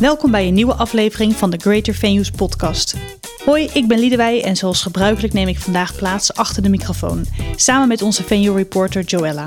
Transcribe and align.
Welkom 0.00 0.30
bij 0.30 0.46
een 0.46 0.54
nieuwe 0.54 0.74
aflevering 0.74 1.36
van 1.36 1.50
de 1.50 1.56
Greater 1.56 1.94
Venues 1.94 2.30
podcast. 2.30 2.96
Hoi, 3.44 3.68
ik 3.72 3.88
ben 3.88 3.98
Liedewij 3.98 4.42
en 4.42 4.56
zoals 4.56 4.82
gebruikelijk 4.82 5.32
neem 5.32 5.48
ik 5.48 5.58
vandaag 5.58 5.96
plaats 5.96 6.34
achter 6.34 6.62
de 6.62 6.68
microfoon, 6.68 7.26
samen 7.54 7.88
met 7.88 8.02
onze 8.02 8.22
venue 8.24 8.56
reporter 8.56 9.02
Joella. 9.02 9.46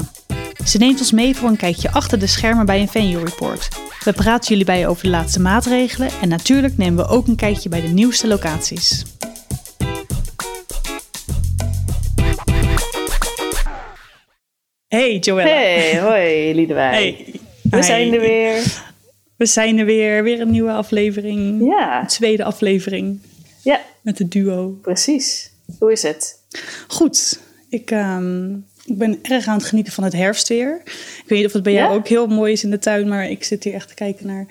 Ze 0.65 0.77
neemt 0.77 0.99
ons 0.99 1.11
mee 1.11 1.35
voor 1.35 1.49
een 1.49 1.57
kijkje 1.57 1.91
achter 1.91 2.19
de 2.19 2.27
schermen 2.27 2.65
bij 2.65 2.81
een 2.81 2.87
venue 2.87 3.23
report. 3.23 3.67
We 4.03 4.13
praten 4.13 4.49
jullie 4.49 4.65
bij 4.65 4.87
over 4.87 5.03
de 5.03 5.09
laatste 5.09 5.39
maatregelen 5.39 6.09
en 6.21 6.29
natuurlijk 6.29 6.77
nemen 6.77 7.05
we 7.05 7.11
ook 7.11 7.27
een 7.27 7.35
kijkje 7.35 7.69
bij 7.69 7.81
de 7.81 7.87
nieuwste 7.87 8.27
locaties. 8.27 9.03
Hey 14.87 15.17
Joella. 15.17 15.49
Hey, 15.49 15.99
hoi 15.99 16.55
Liedewij. 16.55 16.89
Hey. 16.89 17.25
We 17.61 17.77
Hi. 17.77 17.83
zijn 17.83 18.13
er 18.13 18.19
weer. 18.19 18.87
We 19.39 19.45
zijn 19.45 19.77
er 19.77 19.85
weer, 19.85 20.23
weer 20.23 20.41
een 20.41 20.51
nieuwe 20.51 20.71
aflevering. 20.71 21.63
Ja, 21.65 22.01
Een 22.01 22.07
tweede 22.07 22.43
aflevering 22.43 23.19
ja, 23.63 23.79
met 24.01 24.17
het 24.19 24.31
duo. 24.31 24.77
precies. 24.81 25.51
Hoe 25.79 25.91
is 25.91 26.01
het? 26.03 26.39
Goed, 26.87 27.39
ik, 27.69 27.91
ehm, 27.91 28.53
ik 28.85 28.97
ben 28.97 29.19
erg 29.21 29.47
aan 29.47 29.57
het 29.57 29.65
genieten 29.65 29.93
van 29.93 30.03
het 30.03 30.13
herfstweer. 30.13 30.81
Ik 30.85 31.23
weet 31.27 31.37
niet 31.37 31.47
of 31.47 31.53
het 31.53 31.63
bij 31.63 31.73
jou 31.73 31.89
Ja? 31.91 31.95
ook 31.95 32.07
heel 32.07 32.27
mooi 32.27 32.51
is 32.51 32.63
in 32.63 32.69
de 32.69 32.79
tuin, 32.79 33.07
maar 33.07 33.29
ik 33.29 33.43
zit 33.43 33.63
hier 33.63 33.73
echt 33.73 33.87
te 33.87 33.93
kijken 33.93 34.27
naar 34.27 34.45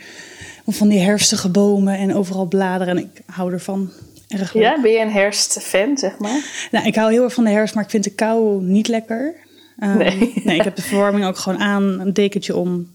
van 0.66 0.88
die 0.88 0.98
herfstige 1.00 1.48
bomen 1.48 1.94
en 1.98 2.14
overal 2.14 2.46
bladeren. 2.46 2.96
En 2.96 3.02
ik 3.02 3.22
hou 3.26 3.52
ervan. 3.52 3.90
Erg 4.28 4.52
leuk. 4.54 4.62
Ja, 4.62 4.80
ben 4.80 4.90
je 4.90 4.98
een 5.00 5.10
herfstfan, 5.12 5.98
zeg 5.98 6.18
maar? 6.18 6.68
Nou, 6.70 6.86
ik 6.86 6.94
hou 6.94 7.12
heel 7.12 7.24
erg 7.24 7.34
van 7.34 7.44
de 7.44 7.50
herfst, 7.50 7.74
maar 7.74 7.84
ik 7.84 7.90
vind 7.90 8.04
de 8.04 8.10
kou 8.14 8.62
niet 8.62 8.88
lekker. 8.88 9.34
Ehm, 9.78 9.96
Nee. 9.96 10.32
ik 10.58 10.62
heb 10.62 10.76
de 10.76 10.82
verwarming 10.82 11.24
ook 11.26 11.38
gewoon 11.38 11.58
aan, 11.58 12.00
een 12.00 12.12
dekentje 12.12 12.56
om. 12.56 12.90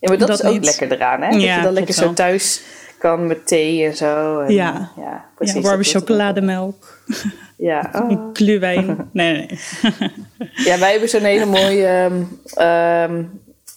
Ja, 0.00 0.08
maar 0.08 0.18
dat, 0.18 0.28
Dat 0.28 0.38
is 0.40 0.44
ook 0.46 0.52
niet. 0.52 0.64
lekker 0.64 0.92
eraan, 0.92 1.22
hè? 1.22 1.30
Dat 1.30 1.40
Ja, 1.42 1.56
je 1.56 1.62
dan 1.62 1.72
lekker 1.72 1.94
zo 1.94 2.04
wel. 2.04 2.12
thuis 2.14 2.60
kan 2.98 3.26
met 3.26 3.46
thee 3.46 3.84
en 3.84 3.96
zo. 3.96 4.38
En, 4.40 4.54
Ja. 4.54 4.90
ja, 4.96 5.24
precies. 5.34 5.54
ja, 5.54 5.60
dat 5.60 5.68
warme 5.70 5.84
chocolademelk. 5.84 7.00
Ja, 7.56 7.90
oh. 8.10 8.30
gluwijn. 8.32 8.96
Nee, 9.12 9.32
nee, 9.32 9.48
ja, 10.68 10.78
wij 10.78 10.90
hebben 10.90 11.08
zo'n 11.08 11.22
hele 11.22 11.44
mooie, 11.46 11.86
ehm, 11.86 12.22
ehm, 12.54 13.22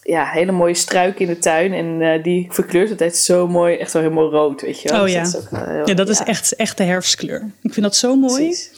ja, 0.02 0.26
hele 0.26 0.52
mooie 0.52 0.74
struik 0.74 1.20
in 1.20 1.28
de 1.28 1.38
tuin. 1.38 1.74
En 1.74 2.02
eh, 2.02 2.24
die 2.24 2.48
verkleurt 2.50 2.90
altijd 2.92 3.16
zo 3.18 3.48
mooi, 3.48 3.76
echt 3.78 3.92
zo 3.92 4.00
helemaal 4.00 4.30
rood, 4.30 4.62
weet 4.62 4.82
je 4.82 4.90
wel. 4.90 4.98
Oh 5.00 5.04
Dus 5.06 5.14
ja. 5.14 5.24
dat 5.24 5.34
is, 5.34 5.40
ook, 5.40 5.50
wel 5.50 5.66
heel- 5.66 5.88
Ja, 5.88 5.94
dat 5.94 6.10
is 6.10 6.20
echt, 6.20 6.56
echt 6.56 6.78
de 6.78 6.84
herfstkleur. 6.84 7.52
Ik 7.62 7.74
vind 7.74 7.86
dat 7.86 7.96
zo 7.96 8.16
mooi. 8.16 8.34
precies. 8.46 8.72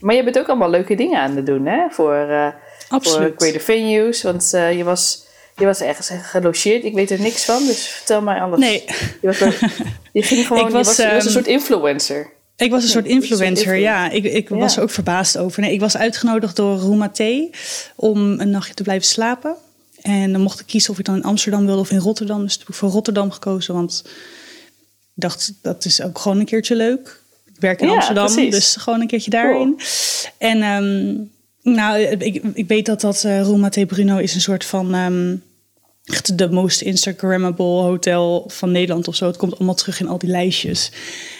Maar 0.00 0.14
je 0.14 0.24
bent 0.24 0.38
ook 0.38 0.48
allemaal 0.48 0.70
leuke 0.70 0.94
dingen 0.94 1.20
aan 1.20 1.36
het 1.36 1.46
doen, 1.46 1.66
hè? 1.66 1.86
Voor, 1.90 2.14
eh, 2.14 2.48
voor. 2.88 3.32
Greater 3.36 3.60
Venues. 3.60 4.22
Want 4.22 4.52
eh, 4.54 4.76
je, 4.76 4.84
was, 4.84 5.26
je 5.58 5.64
was 5.64 5.80
ergens 5.80 6.10
gelogeerd. 6.22 6.84
Ik 6.84 6.94
weet 6.94 7.10
er 7.10 7.20
niks 7.20 7.44
van, 7.44 7.66
dus 7.66 7.86
vertel 7.88 8.22
mij 8.22 8.40
alles. 8.40 8.58
Nee, 8.60 8.84
Je, 9.20 9.26
was, 9.26 9.38
wel- 9.38 9.52
je 10.12 10.22
ging 10.22 10.46
gewoon, 10.46 10.66
Ik 10.66 10.72
was, 10.72 10.96
je, 10.96 10.96
was, 10.96 10.96
je 10.96 11.02
was 11.02 11.12
een 11.14 11.20
ehm, 11.20 11.28
soort 11.30 11.46
influencer. 11.46 12.30
ik 12.56 12.70
was 12.70 12.82
een 12.82 12.88
soort 12.88 13.06
influencer. 13.06 13.74
Ja, 13.76 14.10
ik, 14.10 14.24
ik 14.24 14.48
was 14.48 14.76
er 14.76 14.82
ook 14.82 14.90
verbaasd 14.90 15.38
over. 15.38 15.60
Nee, 15.62 15.72
ik 15.72 15.80
was 15.80 15.96
uitgenodigd 15.96 16.56
door 16.56 16.78
Roema 16.78 17.08
T. 17.08 17.20
om 17.96 18.40
een 18.40 18.50
nachtje 18.50 18.74
te 18.74 18.82
blijven 18.82 19.06
slapen. 19.06 19.54
En 20.02 20.32
dan 20.32 20.40
mocht 20.40 20.60
ik 20.60 20.66
kiezen 20.66 20.90
of 20.92 20.98
ik 20.98 21.04
dan 21.04 21.16
in 21.16 21.22
Amsterdam 21.24 21.66
wilde 21.66 21.80
of 21.80 21.90
in 21.90 21.98
Rotterdam. 21.98 22.42
Dus 22.42 22.52
toen 22.52 22.60
heb 22.60 22.68
ik 22.68 22.74
voor 22.74 22.88
Rotterdam 22.90 23.30
gekozen, 23.30 23.74
want 23.74 24.02
ik 24.04 24.10
dacht 25.14 25.52
dat 25.62 25.84
is 25.84 26.02
ook 26.02 26.18
gewoon 26.18 26.38
een 26.38 26.44
keertje 26.46 26.74
leuk. 26.74 27.20
Ik 27.54 27.60
werk 27.60 27.80
in 27.80 27.88
Ja, 27.88 27.94
Amsterdam, 27.94 28.26
precies. 28.34 28.54
dus 28.54 28.76
gewoon 28.76 29.00
een 29.00 29.06
keertje 29.06 29.30
daarin. 29.30 29.80
En 30.38 30.62
ehm, 30.62 31.14
nou, 31.74 31.98
ik, 32.00 32.42
ik 32.54 32.68
weet 32.68 32.86
dat 32.86 33.00
dat 33.00 33.22
uh, 33.26 33.42
Roema 33.42 33.68
T. 33.68 33.86
Bruno 33.86 34.16
is 34.16 34.34
een 34.34 34.40
soort 34.40 34.64
van... 34.64 34.94
ehm, 34.94 35.36
echt 36.08 36.38
de 36.38 36.50
most 36.50 36.80
Instagrammable 36.80 37.64
hotel 37.82 38.44
van 38.48 38.70
Nederland 38.70 39.08
of 39.08 39.14
zo. 39.14 39.26
Het 39.26 39.36
komt 39.36 39.56
allemaal 39.56 39.74
terug 39.74 40.00
in 40.00 40.08
al 40.08 40.18
die 40.18 40.30
lijstjes. 40.30 40.90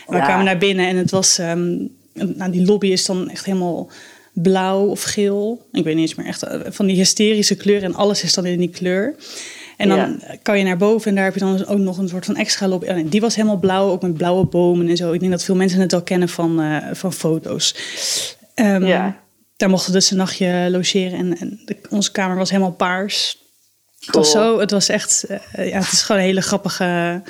En 0.06 0.12
we 0.12 0.16
Ja. 0.16 0.24
kwamen 0.24 0.44
naar 0.44 0.58
binnen 0.58 0.86
en 0.88 0.96
het 0.96 1.10
was... 1.10 1.38
ehm, 1.38 1.76
nou, 2.12 2.50
die 2.50 2.64
lobby 2.64 2.86
is 2.88 3.04
dan 3.06 3.30
echt 3.30 3.44
helemaal 3.44 3.88
blauw 4.32 4.86
of 4.86 5.02
geel. 5.02 5.66
Ik 5.72 5.84
weet 5.84 5.94
niet 5.94 6.08
eens 6.08 6.14
meer 6.14 6.26
echt 6.26 6.42
eh, 6.42 6.60
van 6.68 6.86
die 6.86 6.96
hysterische 6.96 7.54
kleur. 7.56 7.82
En 7.82 7.94
alles 7.94 8.22
is 8.22 8.34
dan 8.34 8.46
in 8.46 8.58
die 8.58 8.68
kleur. 8.70 9.14
En 9.76 9.88
dan 9.88 9.98
Ja. 9.98 10.16
kan 10.42 10.58
je 10.58 10.64
naar 10.64 10.76
boven 10.76 11.08
en 11.08 11.14
daar 11.14 11.24
heb 11.24 11.34
je 11.34 11.40
dan 11.40 11.66
ook 11.66 11.78
nog 11.78 11.98
een 11.98 12.08
soort 12.08 12.24
van 12.24 12.36
extra 12.36 12.68
lobby. 12.68 12.86
En 12.86 13.08
die 13.08 13.20
was 13.20 13.34
helemaal 13.34 13.56
blauw, 13.58 13.90
ook 13.90 14.02
met 14.02 14.14
blauwe 14.16 14.44
bomen 14.46 14.88
en 14.88 14.96
zo. 14.96 15.12
Ik 15.12 15.20
denk 15.20 15.32
dat 15.32 15.44
veel 15.44 15.54
mensen 15.54 15.80
het 15.80 15.92
wel 15.92 16.02
kennen 16.02 16.28
van, 16.28 16.60
eh, 16.60 16.76
van 16.92 17.12
foto's. 17.12 17.74
Ehm, 18.54 18.84
Ja. 18.84 19.20
Daar 19.56 19.68
mochten 19.68 19.92
we 19.92 19.98
dus 19.98 20.10
een 20.10 20.16
nachtje 20.16 20.68
logeren 20.70 21.18
en, 21.18 21.38
en 21.38 21.60
de- 21.64 21.76
onze 21.90 22.12
kamer 22.12 22.36
was 22.36 22.50
helemaal 22.50 22.72
paars. 22.72 23.38
Het 24.06 24.14
was 24.14 24.30
zo, 24.30 24.58
het 24.60 24.70
was 24.70 24.88
echt, 24.88 25.24
eh, 25.52 25.68
ja, 25.70 25.78
het 25.78 25.92
is 25.92 26.02
gewoon 26.02 26.20
een 26.20 26.26
hele 26.26 26.40
grappige 26.40 26.84
En 26.84 27.22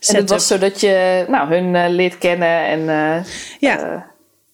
setup. 0.00 0.20
het 0.20 0.30
was 0.30 0.46
zodat 0.46 0.80
je 0.80 1.24
nou, 1.28 1.48
hun 1.54 1.74
eh, 1.76 1.88
leert 1.88 2.18
kennen. 2.18 2.66
En, 2.66 2.88
eh, 2.88 3.24
Ja. 3.58 4.10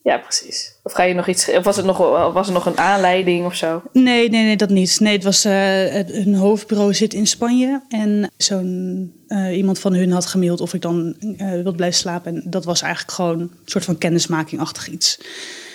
Eh, 0.09 0.15
ja, 0.15 0.19
precies. 0.19 0.75
Of 0.83 0.93
ga 0.93 1.03
je 1.03 1.15
nog 1.15 1.29
iets... 1.29 1.51
Of 1.51 1.65
was, 1.65 1.77
het 1.77 1.85
nog, 1.85 1.99
was 2.33 2.47
er 2.47 2.53
nog 2.53 2.67
een 2.67 2.79
aanleiding 2.79 3.47
of 3.47 3.55
zo? 3.55 3.83
Nee, 3.93 4.31
nee, 4.31 4.45
nee, 4.45 4.57
dat 4.57 4.69
niet. 4.69 5.01
Nee, 5.01 5.13
het 5.13 5.25
was, 5.25 5.45
eh, 5.45 5.53
het, 5.91 6.11
hun 6.11 6.35
hoofdbureau 6.35 6.95
zit 6.95 7.15
in 7.15 7.27
Spanje. 7.27 7.83
En 7.89 8.31
zo'n 8.37 9.13
eh, 9.29 9.57
iemand 9.57 9.79
van 9.79 9.95
hun 9.95 10.13
had 10.13 10.27
gemaild 10.27 10.61
of 10.61 10.75
ik 10.75 10.83
dan 10.83 11.17
eh 11.39 11.51
wilde 11.51 11.75
blijven 11.75 11.99
slapen. 11.99 12.35
En 12.35 12.43
dat 12.45 12.65
was 12.65 12.83
eigenlijk 12.83 13.15
gewoon 13.15 13.41
een 13.41 13.51
soort 13.65 13.85
van 13.85 13.99
kennismakingachtig 13.99 14.89
iets. 14.89 15.19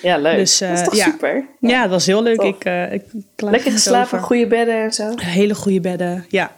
Ja, 0.04 0.18
leuk. 0.18 0.36
Dus, 0.38 0.62
eh, 0.62 0.70
dat 0.70 0.78
is 0.78 0.84
toch 0.84 0.96
ja. 0.96 1.04
super? 1.04 1.46
Ja, 1.60 1.82
het 1.82 1.90
was 1.90 2.06
heel 2.06 2.24
leuk. 2.24 2.40
Tof. 2.40 2.48
Ik, 2.48 2.66
eh, 2.66 2.94
ik 2.94 3.04
Lekker 3.36 3.72
geslapen, 3.72 4.20
goede 4.20 4.48
bedden 4.48 4.84
en 4.84 4.94
zo. 4.94 5.14
Hele 5.16 5.56
goede 5.56 5.80
bedden, 5.80 6.26
ja. 6.30 6.52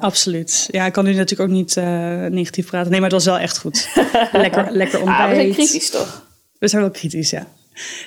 Absoluut. 0.00 0.68
Ja, 0.70 0.86
ik 0.86 0.92
kan 0.92 1.04
nu 1.04 1.14
natuurlijk 1.14 1.50
ook 1.50 1.56
niet 1.56 1.76
eh, 1.76 1.84
negatief 2.26 2.66
praten. 2.66 2.90
Nee, 2.90 3.00
maar 3.00 3.10
het 3.10 3.24
was 3.24 3.34
wel 3.34 3.38
echt 3.38 3.58
goed. 3.58 3.88
Lekker, 4.32 4.68
lekker 4.70 4.98
ontbijt. 4.98 5.20
Ah, 5.20 5.28
we 5.28 5.34
zijn 5.34 5.52
kritisch 5.52 5.90
toch? 5.90 6.24
We 6.62 6.68
zijn 6.68 6.82
wel 6.82 6.90
kritisch, 6.90 7.30
ja. 7.30 7.46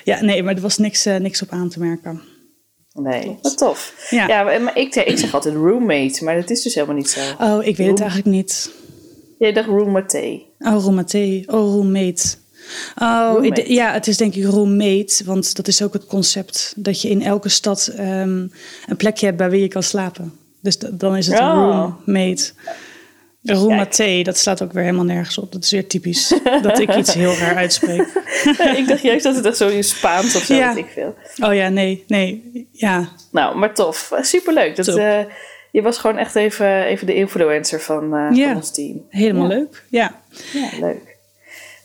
Ja, 0.04 0.22
nee, 0.22 0.42
maar 0.42 0.54
er 0.54 0.60
was 0.60 0.78
niks, 0.78 1.06
eh, 1.06 1.16
niks 1.16 1.42
op 1.42 1.50
aan 1.50 1.68
te 1.68 1.78
merken. 1.80 2.22
Nee, 2.92 3.38
wat 3.42 3.58
tof. 3.58 4.06
Ja. 4.10 4.26
Ja, 4.26 4.42
maar 4.42 4.62
maar 4.62 4.76
ik, 4.76 4.94
ik 4.94 5.18
zeg 5.18 5.34
altijd 5.34 5.54
roommate, 5.54 6.24
maar 6.24 6.40
dat 6.40 6.50
is 6.50 6.62
dus 6.62 6.74
helemaal 6.74 6.96
niet 6.96 7.08
zo. 7.08 7.20
Oh, 7.40 7.64
ik 7.64 7.76
weet 7.76 7.88
het 7.88 8.00
eigenlijk 8.00 8.30
niet. 8.30 8.70
Jij 9.38 9.52
dacht 9.52 9.68
roommate. 9.68 10.42
Oh, 10.58 10.84
roommate. 10.84 11.42
Oh, 11.46 11.74
roommate. 11.74 12.34
Oh, 12.98 13.30
Roommate. 13.32 13.72
ja, 13.72 13.92
het 13.92 14.06
is 14.06 14.16
denk 14.16 14.34
ik 14.34 14.44
roommate. 14.44 15.24
Want 15.24 15.56
dat 15.56 15.68
is 15.68 15.82
ook 15.82 15.92
het 15.92 16.06
concept. 16.06 16.72
Dat 16.76 17.02
je 17.02 17.08
in 17.08 17.22
elke 17.22 17.48
stad 17.48 17.86
ehm, 17.86 18.46
een 18.86 18.96
plekje 18.96 19.26
hebt 19.26 19.38
bij 19.38 19.50
wie 19.50 19.60
je 19.60 19.68
kan 19.68 19.82
slapen. 19.82 20.32
Dus 20.60 20.78
dan 20.78 21.16
is 21.16 21.26
het 21.26 21.38
een 21.38 21.44
Oh. 21.46 21.92
Roommate. 23.52 24.02
Roommate, 24.02 24.22
dat 24.22 24.38
slaat 24.38 24.62
ook 24.62 24.72
weer 24.72 24.82
helemaal 24.82 25.04
nergens 25.04 25.38
op. 25.38 25.52
Dat 25.52 25.64
is 25.64 25.70
weer 25.70 25.86
typisch. 25.86 26.34
dat 26.62 26.78
ik 26.78 26.94
iets 26.96 27.14
heel 27.14 27.34
raar 27.34 27.56
uitspreek. 27.56 28.06
Nee, 28.58 28.76
ik 28.76 28.88
dacht 28.88 29.02
juist 29.02 29.24
dat 29.24 29.34
het 29.36 29.44
echt 29.44 29.56
zo 29.56 29.68
in 29.68 29.84
Spaans 29.84 30.36
of 30.36 30.42
zo, 30.42 30.54
Ja. 30.54 30.76
ik 30.76 30.86
veel. 30.92 31.14
Oh 31.42 31.54
ja, 31.54 31.68
nee, 31.68 32.04
nee. 32.06 32.68
Ja, 32.72 33.08
Nou, 33.30 33.56
maar 33.58 33.74
tof. 33.74 34.12
Superleuk. 34.20 34.76
Dat, 34.76 34.88
eh, 34.88 35.18
je 35.70 35.82
was 35.82 35.98
gewoon 35.98 36.18
echt 36.18 36.34
even, 36.34 36.82
even 36.84 37.06
de 37.06 37.14
influencer 37.14 37.80
van, 37.80 38.14
eh, 38.16 38.36
Ja. 38.36 38.46
van 38.46 38.56
ons 38.56 38.72
team. 38.74 39.06
helemaal 39.10 39.50
Ja. 39.50 39.56
leuk. 39.56 39.84
Ja. 39.90 40.20
Ja, 40.52 40.68
leuk. 40.80 41.16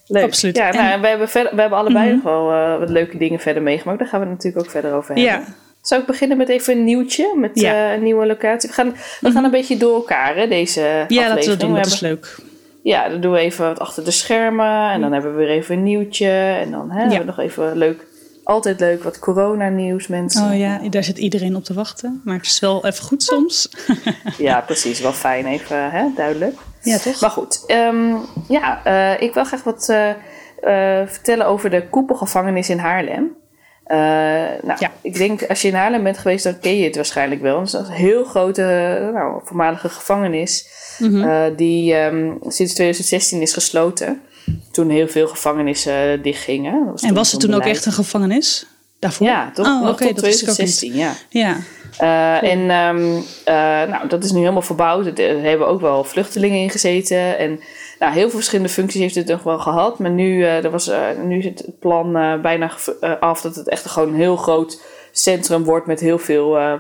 Leuk. 0.08 0.24
Absoluut. 0.24 0.56
Ja, 0.58 0.72
nou, 0.72 0.92
En- 0.92 1.02
we, 1.02 1.08
hebben 1.08 1.30
verder, 1.30 1.56
we 1.56 1.62
hebben 1.62 1.80
allebei 1.80 2.06
Mhm. 2.06 2.14
nog 2.16 2.24
wel 2.24 2.52
eh, 2.52 2.80
wat 2.80 2.90
leuke 2.90 3.18
dingen 3.18 3.40
verder 3.40 3.64
meegemaakt. 3.64 4.00
Daar 4.00 4.08
gaan 4.08 4.20
we 4.20 4.26
het 4.26 4.36
natuurlijk 4.36 4.66
ook 4.66 4.72
verder 4.72 4.94
over 4.94 5.16
hebben. 5.16 5.34
Ja. 5.34 5.44
Zou 5.82 6.02
ik 6.02 6.08
beginnen 6.08 6.38
met 6.38 6.50
even 6.50 6.78
een 6.78 6.84
nieuwtje? 6.84 7.34
Met 7.38 7.52
Ja. 7.60 7.72
Mhm. 7.74 7.82
eh, 7.82 7.94
een 7.94 8.04
nieuwe 8.04 8.26
locatie. 8.26 8.70
We 8.70 8.76
gaan, 8.76 8.96
we 9.22 9.32
gaan 9.32 9.44
een 9.44 9.52
beetje 9.52 9.78
door 9.78 9.96
elkaar, 9.96 10.36
hè, 10.36 10.48
deze 10.48 10.82
Ja, 10.82 10.96
aflevering. 10.98 11.40
we 11.44 11.50
dat 11.50 11.60
doen. 11.60 11.74
We 11.74 11.78
Dat 11.78 11.86
is 11.86 12.00
leuk. 12.00 12.36
Ja, 12.84 13.10
dan 13.10 13.22
doen 13.22 13.32
we 13.32 13.40
even 13.40 13.66
wat 13.66 13.80
achter 13.80 14.04
de 14.04 14.12
schermen. 14.12 14.90
En 14.92 15.02
dan 15.02 15.12
hebben 15.14 15.32
we 15.32 15.38
weer 15.38 15.50
even 15.50 15.76
een 15.76 15.84
nieuwtje. 15.84 16.30
En 16.62 16.72
dan 16.72 16.92
hè, 16.92 17.00
hebben 17.00 17.20
we 17.20 17.26
nog 17.26 17.40
even 17.40 17.78
leuk... 17.78 18.10
Altijd 18.44 18.80
leuk, 18.80 19.04
wat 19.04 19.20
coronanieuws, 19.20 20.08
mensen. 20.08 20.52
Oh 20.52 20.58
ja, 20.58 20.80
daar 20.90 21.04
zit 21.04 21.18
iedereen 21.18 21.56
op 21.56 21.64
te 21.64 21.74
wachten. 21.74 22.22
Maar 22.26 22.36
het 22.38 22.46
is 22.46 22.60
wel 22.60 22.86
even 22.86 23.04
goed 23.04 23.24
soms. 23.24 23.70
Ja, 24.38 24.62
precies. 24.62 25.00
Wel 25.02 25.14
fijn, 25.14 25.46
even 25.46 25.92
hè, 25.92 26.06
duidelijk. 26.16 26.56
ja, 26.82 26.98
toch? 26.98 27.22
Maar 27.22 27.30
goed, 27.30 27.64
ehm, 27.68 28.16
ja, 28.48 28.82
eh, 28.84 29.22
ik 29.22 29.34
wil 29.34 29.44
graag 29.44 29.64
wat 29.64 29.90
eh, 29.90 30.10
vertellen 31.08 31.46
over 31.46 31.70
de 31.70 31.88
koepelgevangenis 31.90 32.70
in 32.70 32.78
Haarlem. 32.78 33.36
Eh, 33.92 33.98
nou, 34.64 34.78
Ja. 34.80 34.92
ik 35.02 35.14
denk 35.18 35.44
als 35.44 35.62
je 35.62 35.68
in 35.68 35.74
Haarlem 35.74 36.04
bent 36.04 36.18
geweest, 36.18 36.44
dan 36.44 36.60
ken 36.60 36.78
je 36.78 36.84
het 36.86 36.96
waarschijnlijk 36.96 37.42
wel. 37.42 37.60
Het 37.60 37.68
is 37.68 37.74
een 37.74 37.86
heel 37.86 38.24
grote, 38.24 38.62
nou, 39.14 39.42
voormalige 39.46 39.90
gevangenis 39.90 40.68
Mhm. 41.00 41.24
eh, 41.24 41.44
die 41.58 41.94
ehm, 41.94 42.32
sinds 42.48 42.74
2016 42.74 43.42
is 43.42 43.54
gesloten. 43.54 44.22
Toen 44.72 44.90
heel 44.90 45.08
veel 45.08 45.28
gevangenissen 45.28 45.94
eh, 45.94 46.24
dichtgingen. 46.24 46.94
En 47.02 47.14
was 47.14 47.32
het 47.32 47.42
toen 47.42 47.54
ook 47.54 47.66
echt 47.66 47.86
een 47.86 47.92
gevangenis? 47.92 48.66
Daarvoor? 49.00 49.28
Ja, 49.28 49.52
toch? 49.54 49.66
Oh, 49.68 49.82
nog 49.84 49.98
tot 49.98 50.16
dat 50.16 50.26
wist 50.26 50.42
ik 50.42 50.50
ook 50.50 50.58
niet. 50.58 50.78
2016, 50.78 50.94
ja. 50.96 51.14
Ja. 51.30 51.58
Eh, 51.98 52.44
en 52.44 52.70
ehm, 52.70 53.22
eh, 53.46 53.90
nou, 53.90 54.08
dat 54.08 54.24
is 54.24 54.32
nu 54.32 54.40
helemaal 54.40 54.62
verbouwd. 54.62 55.20
Er 55.20 55.42
hebben 55.42 55.68
ook 55.68 55.82
wel 55.82 56.04
vluchtelingen 56.04 56.60
in 56.60 56.70
gezeten. 56.70 57.38
En 57.38 57.60
nou, 58.00 58.14
heel 58.14 58.22
veel 58.22 58.30
verschillende 58.38 58.72
functies 58.72 59.02
heeft 59.02 59.16
het 59.16 59.28
nog 59.28 59.44
wel 59.44 59.60
gehad. 59.60 60.00
Maar 60.00 60.12
nu, 60.12 60.44
eh, 60.44 60.64
er 60.64 60.72
was, 60.72 60.88
eh, 60.88 61.00
nu 61.24 61.38
is 61.38 61.46
het 61.46 61.66
plan 61.80 62.16
eh, 62.18 62.40
bijna 62.42 62.72
eh, 63.02 63.12
af 63.20 63.42
dat 63.42 63.56
het 63.56 63.70
echt 63.70 63.86
gewoon 63.86 64.10
een 64.10 64.16
heel 64.16 64.36
groot 64.38 64.82
centrum 65.12 65.64
wordt 65.64 65.88
met 65.88 66.00
heel 66.00 66.20
veel. 66.20 66.58
eh, 66.58 66.74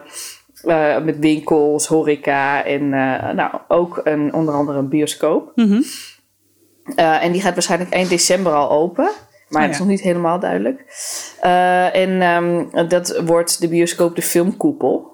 eh, 0.61 1.03
met 1.03 1.19
winkels, 1.19 1.87
horeca 1.87 2.65
en 2.65 2.81
eh, 2.93 3.29
nou, 3.33 3.51
ook 3.67 4.01
een, 4.03 4.33
onder 4.33 4.53
andere 4.53 4.77
een 4.77 4.89
bioscoop. 4.89 5.51
Mhm. 5.55 5.81
en 6.95 7.31
die 7.31 7.41
gaat 7.41 7.53
waarschijnlijk 7.53 7.91
eind 7.91 8.09
december 8.09 8.53
al 8.53 8.69
open. 8.71 9.09
Maar 9.51 9.61
Oh, 9.61 9.67
dat 9.67 9.75
is 9.75 9.79
nog 9.79 9.87
niet 9.87 10.01
helemaal 10.01 10.39
duidelijk. 10.39 10.83
Eh, 11.41 11.95
en 11.95 12.21
ehm, 12.21 12.87
dat 12.87 13.21
wordt 13.25 13.61
de 13.61 13.67
bioscoop 13.67 14.15
de 14.15 14.21
filmkoepel. 14.21 15.09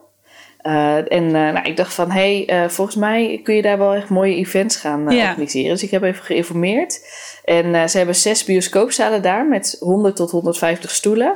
Eh, 0.57 0.95
en 0.95 1.25
eh, 1.25 1.31
nou, 1.31 1.59
ik 1.63 1.77
dacht 1.77 1.93
van, 1.93 2.11
hé, 2.11 2.43
hey, 2.47 2.69
volgens 2.69 2.95
mij 2.97 3.39
kun 3.43 3.55
je 3.55 3.61
daar 3.61 3.77
wel 3.77 3.93
echt 3.93 4.09
mooie 4.09 4.35
events 4.35 4.75
gaan 4.75 5.09
Ja. 5.09 5.29
organiseren. 5.29 5.69
Dus 5.69 5.83
ik 5.83 5.91
heb 5.91 6.03
even 6.03 6.23
geïnformeerd. 6.25 6.99
En 7.43 7.89
ze 7.89 7.97
hebben 7.97 8.15
zes 8.15 8.43
bioscoopzalen 8.43 9.21
daar 9.21 9.45
met 9.47 9.75
100 9.79 10.15
tot 10.15 10.31
150 10.31 10.91
stoelen. 10.91 11.33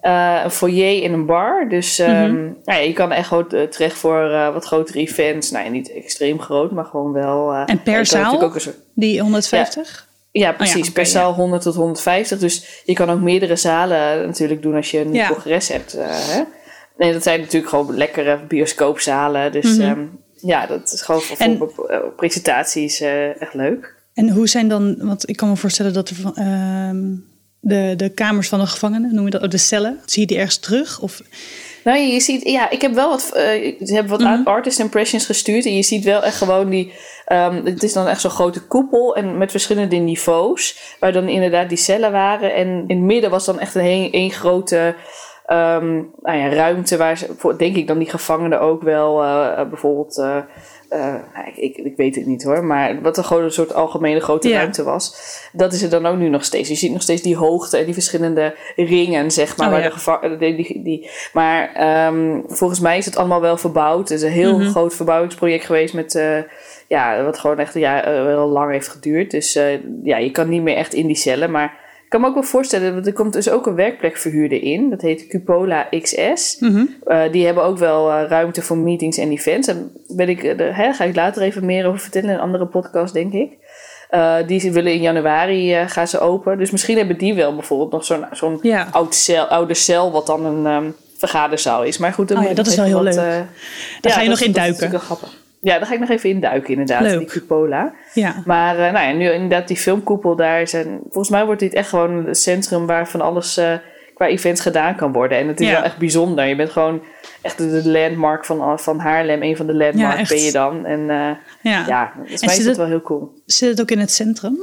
Een 0.00 0.50
foyer 0.50 1.02
en 1.04 1.12
een 1.12 1.26
bar. 1.26 1.68
Dus 1.68 1.98
nou 1.98 2.54
ja, 2.64 2.74
je 2.76 2.92
kan 2.92 3.12
echt 3.12 3.28
gewoon 3.28 3.46
terecht 3.48 3.96
voor 3.98 4.28
wat 4.52 4.64
grotere 4.64 4.98
events. 4.98 5.50
Nou 5.50 5.64
ja, 5.64 5.70
niet 5.70 5.92
extreem 5.92 6.40
groot, 6.40 6.70
maar 6.70 6.84
gewoon 6.84 7.12
wel... 7.12 7.52
En 7.54 7.82
per 7.82 8.06
zaal? 8.06 8.18
natuurlijk 8.22 8.48
ook 8.48 8.54
een 8.54 8.60
soort- 8.60 8.78
Die 8.94 9.20
150? 9.20 10.06
ja, 10.07 10.07
precies. 10.56 10.82
oké, 10.82 10.92
per 10.92 11.02
ja. 11.04 11.08
zaal 11.08 11.32
100 11.34 11.62
tot 11.62 11.74
150. 11.74 12.38
Dus 12.38 12.82
je 12.84 12.92
kan 12.92 13.10
ook 13.10 13.20
meerdere 13.20 13.56
zalen 13.56 14.26
natuurlijk 14.26 14.62
doen 14.62 14.74
als 14.74 14.90
je 14.90 15.00
een 15.00 15.12
Ja. 15.12 15.28
congres 15.28 15.68
hebt. 15.68 15.94
eh, 15.94 16.06
hè? 16.08 16.42
Nee, 16.96 17.12
dat 17.12 17.22
zijn 17.22 17.40
natuurlijk 17.40 17.68
gewoon 17.70 17.96
lekkere 17.96 18.38
bioscoopzalen. 18.48 19.52
Dus 19.52 19.76
Mhm. 19.76 19.80
ehm, 19.88 20.00
ja, 20.36 20.66
dat 20.66 20.92
is 20.92 21.02
gewoon 21.02 21.20
voor, 21.20 21.36
En- 21.36 21.56
voor 21.58 21.86
eh, 21.88 21.98
presentaties 22.16 23.00
eh, 23.00 23.42
echt 23.42 23.54
leuk. 23.54 23.96
En 24.14 24.30
hoe 24.30 24.48
zijn 24.48 24.68
dan, 24.68 24.96
want 24.98 25.28
ik 25.28 25.36
kan 25.36 25.48
me 25.48 25.56
voorstellen 25.56 25.92
dat 25.92 26.08
er 26.08 26.16
van, 26.16 26.36
ehm, 26.36 27.04
de, 27.60 27.94
de 27.96 28.08
kamers 28.08 28.48
van 28.48 28.58
de 28.60 28.66
gevangenen, 28.66 29.14
noem 29.14 29.24
je 29.24 29.30
dat, 29.30 29.42
oh, 29.42 29.48
de 29.48 29.58
cellen, 29.58 29.98
zie 30.06 30.20
je 30.20 30.26
die 30.28 30.36
ergens 30.36 30.58
terug? 30.58 31.00
Of, 31.00 31.22
Nou, 31.84 31.98
je 31.98 32.20
ziet, 32.20 32.42
ja, 32.48 32.70
ik 32.70 32.80
heb 32.82 32.94
wel 32.94 33.08
wat, 33.08 33.20
ze 33.22 33.74
hebben 33.94 34.08
wat 34.08 34.20
Mhm. 34.20 34.42
artist 34.48 34.78
impressions 34.78 35.26
gestuurd. 35.26 35.64
En 35.66 35.74
je 35.76 35.82
ziet 35.82 36.04
wel 36.04 36.22
echt 36.22 36.36
gewoon 36.36 36.68
die, 36.70 36.92
ehm, 37.28 37.64
het 37.64 37.82
is 37.82 37.92
dan 37.92 38.06
echt 38.06 38.20
zo'n 38.20 38.30
grote 38.30 38.66
koepel 38.66 39.16
en 39.16 39.38
met 39.38 39.50
verschillende 39.50 39.96
niveaus. 39.96 40.96
Waar 41.00 41.12
dan 41.12 41.28
inderdaad 41.28 41.68
die 41.68 41.78
cellen 41.78 42.12
waren. 42.12 42.54
En 42.54 42.68
in 42.86 42.96
het 42.96 43.06
midden 43.06 43.30
was 43.30 43.44
dan 43.44 43.58
echt 43.58 43.74
een 43.74 44.30
grote 44.30 44.94
ehm, 45.46 45.94
nou 46.20 46.38
ja, 46.38 46.48
ruimte 46.48 46.96
waar 46.96 47.16
ze, 47.16 47.54
denk 47.56 47.76
ik 47.76 47.86
dan 47.86 47.98
die 47.98 48.10
gevangenen 48.10 48.60
ook 48.60 48.82
wel 48.82 49.22
eh, 49.22 49.68
bijvoorbeeld... 49.68 50.18
eh, 50.18 50.36
eh, 50.88 50.98
nou, 51.34 51.48
ik, 51.54 51.76
ik, 51.76 51.96
weet 51.96 52.14
het 52.14 52.26
niet 52.26 52.42
hoor, 52.42 52.64
maar 52.64 53.02
wat 53.02 53.16
er 53.16 53.24
gewoon 53.24 53.42
een 53.42 53.50
soort 53.52 53.74
algemene 53.74 54.20
grote 54.20 54.48
Ja. 54.48 54.56
ruimte 54.56 54.82
was. 54.84 55.16
Dat 55.52 55.72
is 55.72 55.82
er 55.82 55.90
dan 55.90 56.06
ook 56.06 56.16
nu 56.16 56.28
nog 56.28 56.44
steeds. 56.44 56.68
Je 56.68 56.74
ziet 56.74 56.92
nog 56.92 57.02
steeds 57.02 57.22
die 57.22 57.36
hoogte 57.36 57.76
en 57.76 57.84
die 57.84 57.94
verschillende 57.94 58.54
ringen, 58.76 59.30
zeg 59.30 59.56
maar. 59.56 59.66
Oh, 59.66 59.72
waar 59.72 59.82
ja. 59.82 59.88
de 59.88 59.92
geva- 59.94 60.28
die, 60.36 60.56
die, 60.56 60.82
die, 60.82 61.10
maar 61.32 61.72
ehm, 61.74 62.40
volgens 62.46 62.80
mij 62.80 62.98
is 62.98 63.04
het 63.04 63.16
allemaal 63.16 63.40
wel 63.40 63.56
verbouwd. 63.56 64.08
Het 64.08 64.18
is 64.18 64.22
een 64.22 64.30
heel 64.30 64.58
Mhm. 64.58 64.68
groot 64.70 64.94
verbouwingsproject 64.94 65.64
geweest 65.64 65.94
met... 65.94 66.14
eh, 66.14 66.38
ja, 66.88 67.22
wat 67.24 67.38
gewoon 67.38 67.58
echt 67.58 67.74
ja, 67.74 68.04
eh, 68.04 68.24
wel 68.24 68.48
lang 68.48 68.72
heeft 68.72 68.88
geduurd. 68.88 69.30
Dus 69.30 69.54
eh, 69.54 69.64
ja, 70.02 70.16
je 70.16 70.30
kan 70.30 70.48
niet 70.48 70.62
meer 70.62 70.76
echt 70.76 70.94
in 70.94 71.06
die 71.06 71.16
cellen. 71.16 71.50
Maar 71.50 71.86
ik 72.08 72.14
kan 72.14 72.22
me 72.22 72.26
ook 72.28 72.34
wel 72.40 72.50
voorstellen, 72.52 72.94
want 72.94 73.06
er 73.06 73.12
komt 73.12 73.32
dus 73.32 73.50
ook 73.50 73.66
een 73.66 73.74
werkplekverhuurder 73.74 74.62
in. 74.62 74.90
Dat 74.90 75.00
heet 75.00 75.26
Cupola 75.26 75.88
XS. 76.00 76.56
Mhm. 76.60 76.84
Eh, 77.06 77.22
die 77.32 77.44
hebben 77.46 77.64
ook 77.64 77.78
wel 77.78 78.10
eh, 78.10 78.28
ruimte 78.28 78.62
voor 78.62 78.76
meetings 78.76 79.18
en 79.18 79.30
events. 79.30 79.68
En 79.68 79.90
ben 80.08 80.28
ik, 80.28 80.42
eh, 80.42 80.58
daar 80.58 80.76
hè, 80.76 80.92
ga 80.92 81.04
ik 81.04 81.14
later 81.14 81.42
even 81.42 81.64
meer 81.64 81.86
over 81.86 82.00
vertellen 82.00 82.28
in 82.28 82.34
een 82.34 82.40
andere 82.40 82.66
podcast, 82.66 83.14
denk 83.14 83.32
ik. 83.32 83.50
Die 84.46 84.72
willen 84.72 84.92
in 84.92 85.00
januari 85.00 85.88
gaan 85.88 86.08
ze 86.08 86.18
open. 86.20 86.58
Dus 86.58 86.70
misschien 86.70 86.96
hebben 86.96 87.18
die 87.18 87.34
wel 87.34 87.54
bijvoorbeeld 87.54 87.90
nog 87.92 88.04
zo'n 88.04 88.24
zo'n 88.32 88.58
Ja. 88.62 88.88
oud 88.90 89.14
cel, 89.14 89.44
oude 89.44 89.74
cel, 89.74 90.12
wat 90.12 90.26
dan 90.26 90.44
een 90.44 90.66
ehm, 90.66 90.90
vergaderzaal 91.16 91.84
is. 91.84 91.98
Maar 91.98 92.12
goed, 92.12 92.28
dan 92.28 92.38
Oh 92.38 92.44
ja, 92.44 92.54
dat 92.54 92.66
is 92.66 92.74
wel 92.76 92.84
heel 92.84 92.94
wat, 93.04 93.14
leuk. 93.14 93.14
Daar 94.00 94.12
ga 94.12 94.20
je 94.20 94.28
nog 94.28 94.38
dat 94.38 94.40
is- 94.40 94.46
in 94.46 94.52
dat 94.52 94.62
is 94.62 94.68
duiken. 94.68 94.72
natuurlijk 94.72 94.90
wel 94.92 95.00
grappig. 95.00 95.37
Ja, 95.60 95.78
daar 95.78 95.86
ga 95.86 95.94
ik 95.94 96.00
nog 96.00 96.08
even 96.10 96.30
in 96.30 96.40
duiken, 96.40 96.70
inderdaad. 96.70 97.00
Leuk. 97.02 97.18
Die 97.18 97.28
cupola. 97.28 97.94
ja. 98.14 98.42
Maar 98.46 98.78
eh, 98.78 98.92
nou 98.92 99.06
ja, 99.06 99.12
nu 99.12 99.30
inderdaad 99.30 99.68
die 99.68 99.76
filmkoepel 99.76 100.36
daar 100.36 100.68
zijn... 100.68 100.98
Volgens 101.02 101.28
mij 101.28 101.44
wordt 101.44 101.60
dit 101.60 101.74
echt 101.74 101.88
gewoon 101.88 102.26
het 102.26 102.38
centrum 102.38 102.86
waar 102.86 103.08
van 103.08 103.20
alles 103.20 103.56
eh, 103.56 103.72
qua 104.14 104.26
events 104.26 104.60
gedaan 104.60 104.96
kan 104.96 105.12
worden. 105.12 105.38
En 105.38 105.48
het 105.48 105.60
is 105.60 105.66
Ja. 105.66 105.72
wel 105.72 105.82
echt 105.82 105.98
bijzonder. 105.98 106.44
Je 106.44 106.56
bent 106.56 106.70
gewoon 106.70 107.02
echt 107.42 107.58
de 107.58 107.88
landmark 107.88 108.44
van, 108.44 108.78
van 108.80 108.98
Haarlem. 108.98 109.42
Een 109.42 109.56
van 109.56 109.66
de 109.66 109.74
landmarks 109.74 110.28
ben 110.28 110.42
je 110.42 110.52
dan. 110.52 110.84
En 110.86 111.00
eh, 111.10 111.16
ja. 111.72 111.84
ja, 111.86 112.12
volgens 112.16 112.40
En 112.40 112.46
mij 112.48 112.56
is 112.56 112.64
dat 112.64 112.76
wel 112.76 112.86
heel 112.86 113.02
cool. 113.02 113.32
Zit 113.46 113.68
het 113.68 113.80
ook 113.80 113.90
in 113.90 113.98
het 113.98 114.10
centrum? 114.10 114.56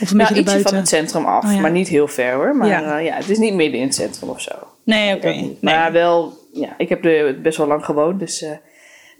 Of 0.00 0.10
een 0.10 0.16
Nou, 0.16 0.28
beetje 0.34 0.42
ietsje 0.52 0.68
van 0.68 0.74
het 0.78 0.88
centrum 0.88 1.24
af, 1.24 1.44
Oh 1.44 1.52
ja. 1.52 1.60
maar 1.60 1.70
niet 1.70 1.88
heel 1.88 2.08
ver 2.08 2.32
hoor. 2.32 2.56
Maar 2.56 2.68
Ja. 2.68 2.80
ja, 2.80 2.98
ja 2.98 3.14
het 3.14 3.28
is 3.28 3.38
niet 3.38 3.54
midden 3.54 3.80
in 3.80 3.86
het 3.86 3.94
centrum 3.94 4.28
of 4.28 4.40
zo. 4.40 4.52
Nee, 4.84 5.16
oké. 5.16 5.26
Nee. 5.26 5.58
Maar 5.60 5.92
wel, 5.92 6.32
ja, 6.52 6.68
ik 6.76 6.88
heb 6.88 7.04
er 7.04 7.40
best 7.40 7.58
wel 7.58 7.66
lang 7.66 7.84
gewoond. 7.84 8.18
Dus 8.20 8.44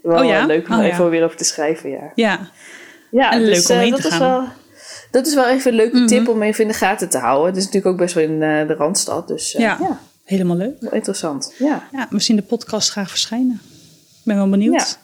wel 0.01 0.19
Oh 0.19 0.25
ja? 0.25 0.39
eh, 0.39 0.45
leuk 0.45 0.67
om 0.69 0.75
Oh 0.75 0.81
ja. 0.83 0.89
even 0.89 1.09
weer 1.09 1.23
over 1.23 1.37
te 1.37 1.43
schrijven, 1.43 1.89
ja. 1.89 2.11
Ja. 2.15 2.39
Ja, 3.11 3.31
En 3.31 3.41
leuk 3.41 3.69
om 3.69 3.75
eh, 3.75 3.81
heen 3.81 3.91
dat 3.91 4.01
te 4.01 4.07
is 4.07 4.13
gaan. 4.13 4.29
Wel, 4.31 4.47
dat 5.11 5.27
is 5.27 5.33
wel 5.35 5.47
even 5.47 5.71
een 5.71 5.77
leuke 5.77 5.97
Mhm. 5.97 6.07
tip 6.07 6.27
om 6.27 6.41
even 6.41 6.61
in 6.63 6.67
de 6.69 6.73
gaten 6.77 7.09
te 7.09 7.17
houden. 7.17 7.45
Het 7.47 7.57
is 7.57 7.65
natuurlijk 7.65 7.91
ook 7.93 7.99
best 7.99 8.13
wel 8.13 8.23
in 8.23 8.43
eh, 8.43 8.67
de 8.67 8.73
Randstad. 8.75 9.27
Dus 9.27 9.51
Ja. 9.51 9.77
ja. 9.79 9.99
helemaal 10.23 10.55
leuk. 10.57 10.75
wel 10.79 10.91
interessant. 10.93 11.53
Ja. 11.57 11.87
Ja, 11.91 12.07
zien 12.15 12.35
de 12.35 12.41
podcast 12.41 12.89
graag 12.91 13.09
verschijnen. 13.09 13.61
Ik 14.09 14.21
ben 14.23 14.35
wel 14.35 14.49
benieuwd. 14.49 14.99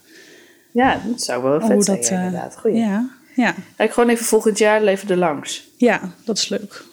ja, 0.71 0.99
dat 1.05 1.21
zou 1.21 1.43
wel 1.43 1.59
vet 1.61 1.71
hoe 1.71 1.83
zijn, 1.83 1.97
dat, 1.97 2.07
ja, 2.07 2.15
inderdaad. 2.23 2.57
Goeie. 2.57 2.77
Ja, 2.77 3.09
ja. 3.35 3.53
Ga 3.77 3.83
ik 3.83 3.91
gewoon 3.91 4.09
even 4.09 4.25
volgend 4.25 4.57
jaar 4.57 4.81
even 4.83 5.09
er 5.09 5.17
langs. 5.17 5.67
ja, 5.77 6.01
dat 6.25 6.37
is 6.37 6.49
leuk. 6.49 6.83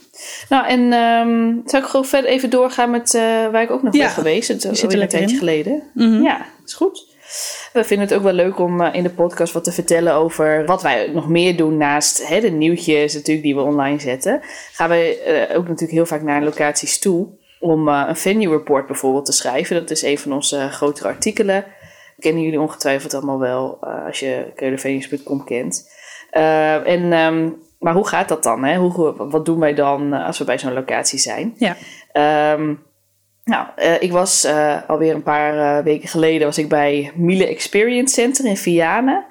Nou, 0.49 0.67
en 0.67 0.93
ehm 0.93 1.69
zou 1.71 1.83
ik 1.83 1.89
gewoon 1.89 2.07
verder 2.07 2.31
even 2.31 2.51
doorgaan 2.51 2.91
met 2.91 3.15
eh, 3.15 3.23
waar 3.23 3.63
ik 3.63 3.71
ook 3.71 3.83
nog 3.83 3.95
Ja, 3.95 4.01
ben 4.05 4.11
geweest. 4.11 4.49
Het 4.49 4.63
je 4.63 4.69
is 4.71 4.79
zit 4.79 4.93
er 4.93 5.01
een 5.03 5.09
tijdje 5.09 5.33
in. 5.33 5.39
geleden. 5.39 5.83
Mhm. 5.95 6.23
Ja, 6.23 6.47
is 6.67 6.73
goed. 6.75 7.07
We 7.73 7.85
vinden 7.85 8.07
het 8.07 8.17
ook 8.17 8.23
wel 8.23 8.33
leuk 8.33 8.59
om 8.59 8.81
eh, 8.81 8.95
in 8.95 9.03
de 9.03 9.11
podcast 9.11 9.53
wat 9.53 9.65
te 9.65 9.73
vertellen 9.73 10.15
over 10.15 10.65
wat 10.67 10.83
wij 10.83 11.11
nog 11.13 11.29
meer 11.29 11.57
doen 11.57 11.77
naast 11.77 12.29
hè, 12.29 12.41
de 12.41 12.51
nieuwtjes 12.51 13.15
natuurlijk 13.15 13.47
die 13.47 13.55
we 13.55 13.63
online 13.63 14.01
zetten. 14.01 14.41
Gaan 14.73 14.89
we 14.89 15.23
eh, 15.23 15.57
ook 15.57 15.65
natuurlijk 15.65 15.93
heel 15.93 16.07
vaak 16.07 16.23
naar 16.23 16.43
locaties 16.43 16.99
toe 16.99 17.29
om 17.61 17.89
eh, 17.89 18.05
een 18.09 18.17
venue 18.17 18.51
report 18.51 18.87
bijvoorbeeld 18.87 19.27
te 19.27 19.33
schrijven. 19.33 19.77
Dat 19.77 19.91
is 19.91 20.03
een 20.03 20.19
van 20.19 20.33
onze 20.33 20.69
grotere 20.71 21.09
artikelen. 21.09 21.65
Kennen 22.19 22.43
jullie 22.43 22.61
ongetwijfeld 22.61 23.15
allemaal 23.15 23.39
wel 23.39 23.79
als 24.07 24.21
je 24.21 24.53
keulenvenues.com 24.55 25.45
kent. 25.45 25.91
En, 26.31 27.13
ehm, 27.13 27.51
maar 27.79 27.95
hoe 27.95 28.09
gaat 28.09 28.29
dat 28.29 28.43
dan? 28.43 28.65
Hè? 28.65 28.77
Hoe, 28.77 29.15
wat 29.17 29.45
doen 29.45 29.59
wij 29.59 29.75
dan 29.75 30.13
als 30.13 30.39
we 30.39 30.45
bij 30.45 30.59
zo'n 30.59 30.73
locatie 30.73 31.19
zijn? 31.19 31.55
Ja. 31.57 31.77
Ehm, 32.13 32.75
nou, 33.45 33.67
eh, 33.77 34.03
ik 34.03 34.13
was 34.13 34.45
eh, 34.45 34.77
alweer 34.87 35.15
een 35.15 35.23
paar 35.23 35.79
eh, 35.79 35.85
weken 35.85 36.09
geleden 36.09 36.47
was 36.47 36.59
ik 36.59 36.69
bij 36.69 37.11
Miele 37.15 37.47
Experience 37.47 38.15
Center 38.15 38.45
in 38.45 38.57
Vianen. 38.57 39.25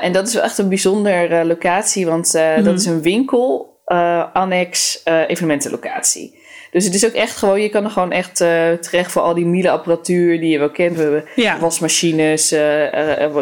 En 0.00 0.12
dat 0.12 0.26
is 0.28 0.34
wel 0.34 0.42
echt 0.42 0.58
een 0.58 0.68
bijzonder 0.68 1.32
eh, 1.32 1.44
locatie, 1.46 2.06
want 2.06 2.34
eh, 2.34 2.54
Mhm. 2.54 2.62
dat 2.64 2.78
is 2.78 2.86
een 2.86 3.02
winkel, 3.02 3.76
annex, 4.32 5.02
evenementenlocatie. 5.04 6.38
Dus 6.70 6.84
het 6.84 6.94
is 6.94 7.06
ook 7.06 7.12
echt 7.12 7.36
gewoon, 7.36 7.60
je 7.62 7.68
kan 7.68 7.84
er 7.84 7.90
gewoon 7.90 8.12
echt 8.12 8.36
terecht 8.36 9.12
voor 9.12 9.22
al 9.22 9.34
die 9.34 9.46
Miele 9.46 9.70
apparatuur 9.70 10.40
die 10.40 10.48
je 10.50 10.58
wel 10.58 10.70
kent. 10.70 10.96
We 10.96 11.02
hebben 11.02 11.24
Ja. 11.34 11.58
wasmachines, 11.58 12.48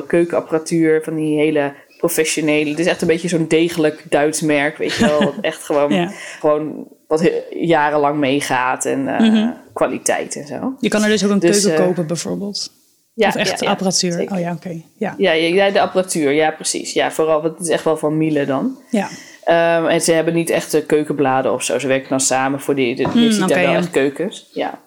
keukenapparatuur 0.06 1.02
van 1.02 1.14
die 1.14 1.38
hele 1.38 1.72
professionele. 2.06 2.70
Het 2.70 2.78
is 2.78 2.86
echt 2.86 3.00
een 3.00 3.06
beetje 3.06 3.28
zo'n 3.28 3.48
degelijk 3.48 4.04
Duits 4.08 4.40
merk, 4.40 4.76
weet 4.76 4.94
je 4.94 5.06
wel. 5.06 5.18
Wat 5.24 5.34
echt 5.40 5.64
gewoon, 5.64 5.92
Ja. 6.00 6.10
gewoon 6.40 6.88
wat 7.08 7.30
jarenlang 7.50 8.18
meegaat 8.18 8.84
en 8.84 9.08
eh, 9.08 9.20
Mhm. 9.30 9.50
kwaliteit 9.72 10.36
en 10.36 10.46
zo. 10.46 10.74
Je 10.80 10.88
kan 10.88 11.02
er 11.02 11.08
dus 11.08 11.24
ook 11.24 11.30
een 11.30 11.38
Dus, 11.38 11.62
keuken 11.62 11.80
eh, 11.80 11.86
kopen 11.86 12.06
bijvoorbeeld. 12.06 12.72
Ja, 13.14 13.28
of 13.28 13.34
echt 13.34 13.60
ja, 13.60 13.70
apparatuur. 13.70 14.12
zeker. 14.12 14.34
oh 14.36 14.40
ja, 14.40 14.52
oké. 14.52 14.80
Ja. 14.96 15.14
Ja, 15.18 15.32
ja, 15.32 15.54
ja, 15.64 15.70
de 15.70 15.80
apparatuur, 15.80 16.32
ja 16.32 16.50
precies. 16.50 16.92
Ja, 16.92 17.10
vooral, 17.10 17.42
want 17.42 17.58
het 17.58 17.66
is 17.66 17.72
echt 17.72 17.84
wel 17.84 17.96
van 17.96 18.16
Miele 18.16 18.44
dan. 18.46 18.78
Ja. 18.90 19.08
Ehm, 19.44 19.86
en 19.86 20.00
ze 20.00 20.12
hebben 20.12 20.34
niet 20.34 20.50
echt 20.50 20.86
keukenbladen 20.86 21.52
of 21.52 21.62
zo. 21.62 21.78
Ze 21.78 21.86
werken 21.86 22.08
dan 22.08 22.20
samen 22.20 22.60
voor 22.60 22.74
die. 22.74 22.96
de- 22.96 23.02
Je 23.02 23.08
Hmm, 23.08 23.30
ziet 23.30 23.48
daar 23.48 23.60
wel 23.62 23.74
echt 23.74 23.90
keukens. 23.90 24.50
Ja. 24.52 24.78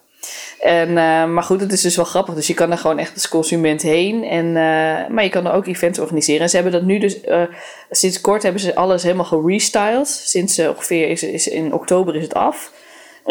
En, 0.60 0.88
eh, 0.88 1.26
maar 1.26 1.42
goed, 1.42 1.60
het 1.60 1.72
is 1.72 1.80
dus 1.80 1.96
wel 1.96 2.04
grappig. 2.04 2.34
Dus 2.34 2.46
je 2.46 2.54
kan 2.54 2.70
er 2.70 2.78
gewoon 2.78 2.98
echt 2.98 3.14
als 3.14 3.28
consument 3.28 3.82
heen. 3.82 4.24
En, 4.24 4.46
eh, 4.46 5.08
maar 5.08 5.22
je 5.22 5.28
kan 5.28 5.46
er 5.46 5.52
ook 5.52 5.66
events 5.66 5.98
organiseren. 5.98 6.40
En 6.42 6.48
ze 6.48 6.54
hebben 6.54 6.72
dat 6.72 6.82
nu 6.82 6.98
dus... 6.98 7.20
eh, 7.20 7.42
sinds 7.90 8.20
kort 8.20 8.42
hebben 8.42 8.60
ze 8.60 8.74
alles 8.74 9.02
helemaal 9.02 9.24
gerestyled. 9.24 10.08
Sinds 10.08 10.58
ongeveer 10.58 11.08
is 11.22 11.48
in 11.48 11.72
oktober 11.72 12.16
is 12.16 12.22
het 12.22 12.34
af. 12.34 12.72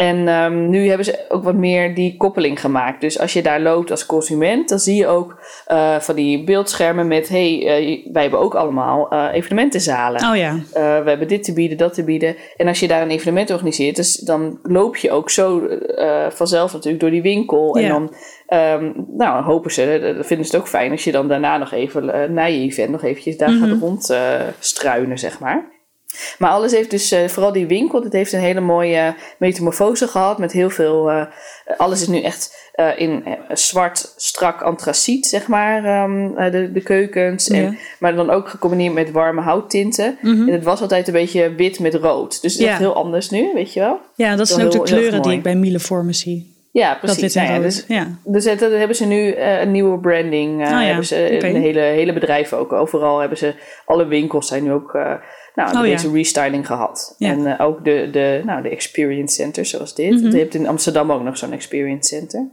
En 0.00 0.28
ehm, 0.28 0.68
nu 0.68 0.88
hebben 0.88 1.04
ze 1.04 1.24
ook 1.28 1.44
wat 1.44 1.54
meer 1.54 1.94
die 1.94 2.16
koppeling 2.16 2.60
gemaakt. 2.60 3.00
Dus 3.00 3.18
als 3.18 3.32
je 3.32 3.42
daar 3.42 3.60
loopt 3.60 3.90
als 3.90 4.06
consument, 4.06 4.68
dan 4.68 4.78
zie 4.78 4.96
je 4.96 5.06
ook 5.06 5.40
eh, 5.66 5.98
van 5.98 6.14
die 6.14 6.44
beeldschermen 6.44 7.08
met: 7.08 7.28
hey, 7.28 7.66
eh, 7.66 8.12
wij 8.12 8.22
hebben 8.22 8.40
ook 8.40 8.54
allemaal 8.54 9.10
eh, 9.10 9.28
evenementenzalen. 9.32 10.30
Oh 10.30 10.36
ja. 10.36 10.58
We 10.72 11.10
hebben 11.10 11.28
dit 11.28 11.44
te 11.44 11.52
bieden, 11.52 11.78
dat 11.78 11.94
te 11.94 12.04
bieden. 12.04 12.36
En 12.56 12.68
als 12.68 12.80
je 12.80 12.88
daar 12.88 13.02
een 13.02 13.10
evenement 13.10 13.50
organiseert, 13.50 13.96
dus 13.96 14.16
dan 14.16 14.58
loop 14.62 14.96
je 14.96 15.10
ook 15.10 15.30
zo 15.30 15.62
vanzelf 16.28 16.72
natuurlijk 16.72 17.02
door 17.02 17.10
die 17.10 17.22
winkel. 17.22 17.76
En 17.76 17.88
dan 17.88 18.14
ehm, 18.46 18.92
nou, 19.16 19.44
hopen 19.44 19.70
ze, 19.70 20.14
dat 20.16 20.26
vinden 20.26 20.46
ze 20.46 20.52
het 20.52 20.60
ook 20.60 20.68
fijn 20.68 20.90
als 20.90 21.04
je 21.04 21.12
dan 21.12 21.28
daarna 21.28 21.58
nog 21.58 21.72
even 21.72 22.32
na 22.34 22.44
je 22.44 22.60
event 22.60 22.90
nog 22.90 23.02
eventjes 23.02 23.36
daar 23.36 23.50
Mhm. 23.50 23.68
gaat 23.68 23.80
rond 23.80 24.10
eh, 24.10 24.40
struinen, 24.58 25.18
zeg 25.18 25.40
maar. 25.40 25.78
Maar 26.38 26.50
alles 26.50 26.72
heeft 26.72 26.90
dus, 26.90 27.10
eh, 27.12 27.28
vooral 27.28 27.52
die 27.52 27.66
winkel, 27.66 28.02
dat 28.02 28.12
heeft 28.12 28.32
een 28.32 28.40
hele 28.40 28.60
mooie 28.60 29.14
metamorfose 29.38 30.08
gehad. 30.08 30.38
Met 30.38 30.52
heel 30.52 30.70
veel, 30.70 31.10
eh, 31.10 31.22
alles 31.76 32.00
is 32.00 32.08
nu 32.08 32.20
echt 32.20 32.58
eh, 32.74 32.88
in 32.96 33.24
eh, 33.24 33.32
zwart, 33.52 34.12
strak 34.16 34.62
antraciet, 34.62 35.26
zeg 35.26 35.46
maar, 35.48 35.84
ehm, 35.84 36.36
eh, 36.36 36.52
de, 36.52 36.72
de 36.72 36.80
keukens. 36.82 37.48
En. 37.48 37.78
Maar 37.98 38.14
dan 38.14 38.30
ook 38.30 38.48
gecombineerd 38.48 38.94
met 38.94 39.10
warme 39.10 39.40
houttinten. 39.40 40.18
Mhm. 40.20 40.48
En 40.48 40.52
het 40.54 40.64
was 40.64 40.80
altijd 40.80 41.06
een 41.06 41.12
beetje 41.12 41.54
wit 41.54 41.78
met 41.80 41.94
rood. 41.94 42.42
Dus 42.42 42.52
het 42.52 42.60
is 42.60 42.66
Ja. 42.66 42.70
echt 42.70 42.78
heel 42.78 42.94
anders 42.94 43.30
nu, 43.30 43.50
weet 43.54 43.72
je 43.72 43.80
wel? 43.80 44.00
Ja, 44.14 44.36
dat 44.36 44.48
zijn 44.48 44.64
ook 44.66 44.70
de 44.72 44.76
heel- 44.76 44.86
kleuren 44.86 45.22
die 45.22 45.32
ik 45.32 45.42
bij 45.42 45.54
Miele 45.56 45.80
voor 45.80 46.04
me 46.04 46.12
zie. 46.12 46.58
Ja, 46.72 46.90
Dat 46.90 47.00
precies. 47.00 47.34
en 47.34 47.46
Nou 47.50 47.62
dus, 47.62 47.84
Ja. 47.88 48.06
dus 48.24 48.44
dat 48.44 48.58
dat 48.58 48.70
hebben 48.72 48.96
ze 48.96 49.06
nu 49.06 49.30
eh, 49.30 49.60
een 49.60 49.70
nieuwe 49.70 49.98
branding. 49.98 50.60
eh, 50.60 50.66
Oh 50.66 50.72
ja, 50.72 50.82
hebben 50.82 51.06
ze 51.06 51.44
een 51.44 51.56
hele, 51.60 51.80
hele 51.80 52.12
bedrijf 52.12 52.52
ook. 52.52 52.72
Overal 52.72 53.18
hebben 53.18 53.38
ze, 53.38 53.54
alle 53.84 54.06
winkels 54.06 54.46
zijn 54.48 54.62
nu 54.62 54.72
ook, 54.72 54.94
eh, 54.94 55.12
nou, 55.54 55.68
hebben 55.68 55.80
Oh 55.80 55.96
ja. 55.96 56.02
deze 56.02 56.16
restyling 56.16 56.66
gehad. 56.66 57.14
Ja. 57.18 57.28
En 57.28 57.46
eh, 57.46 57.66
ook 57.66 57.84
de, 57.84 58.08
de, 58.12 58.42
nou, 58.44 58.62
de 58.62 58.68
experience 58.68 59.34
centers 59.34 59.70
zoals 59.70 59.94
dit. 59.94 60.10
Mhm. 60.10 60.30
Je 60.30 60.38
hebt 60.38 60.54
in 60.54 60.68
Amsterdam 60.68 61.12
ook 61.12 61.22
nog 61.22 61.38
zo'n 61.38 61.52
experience 61.52 62.08
center. 62.16 62.48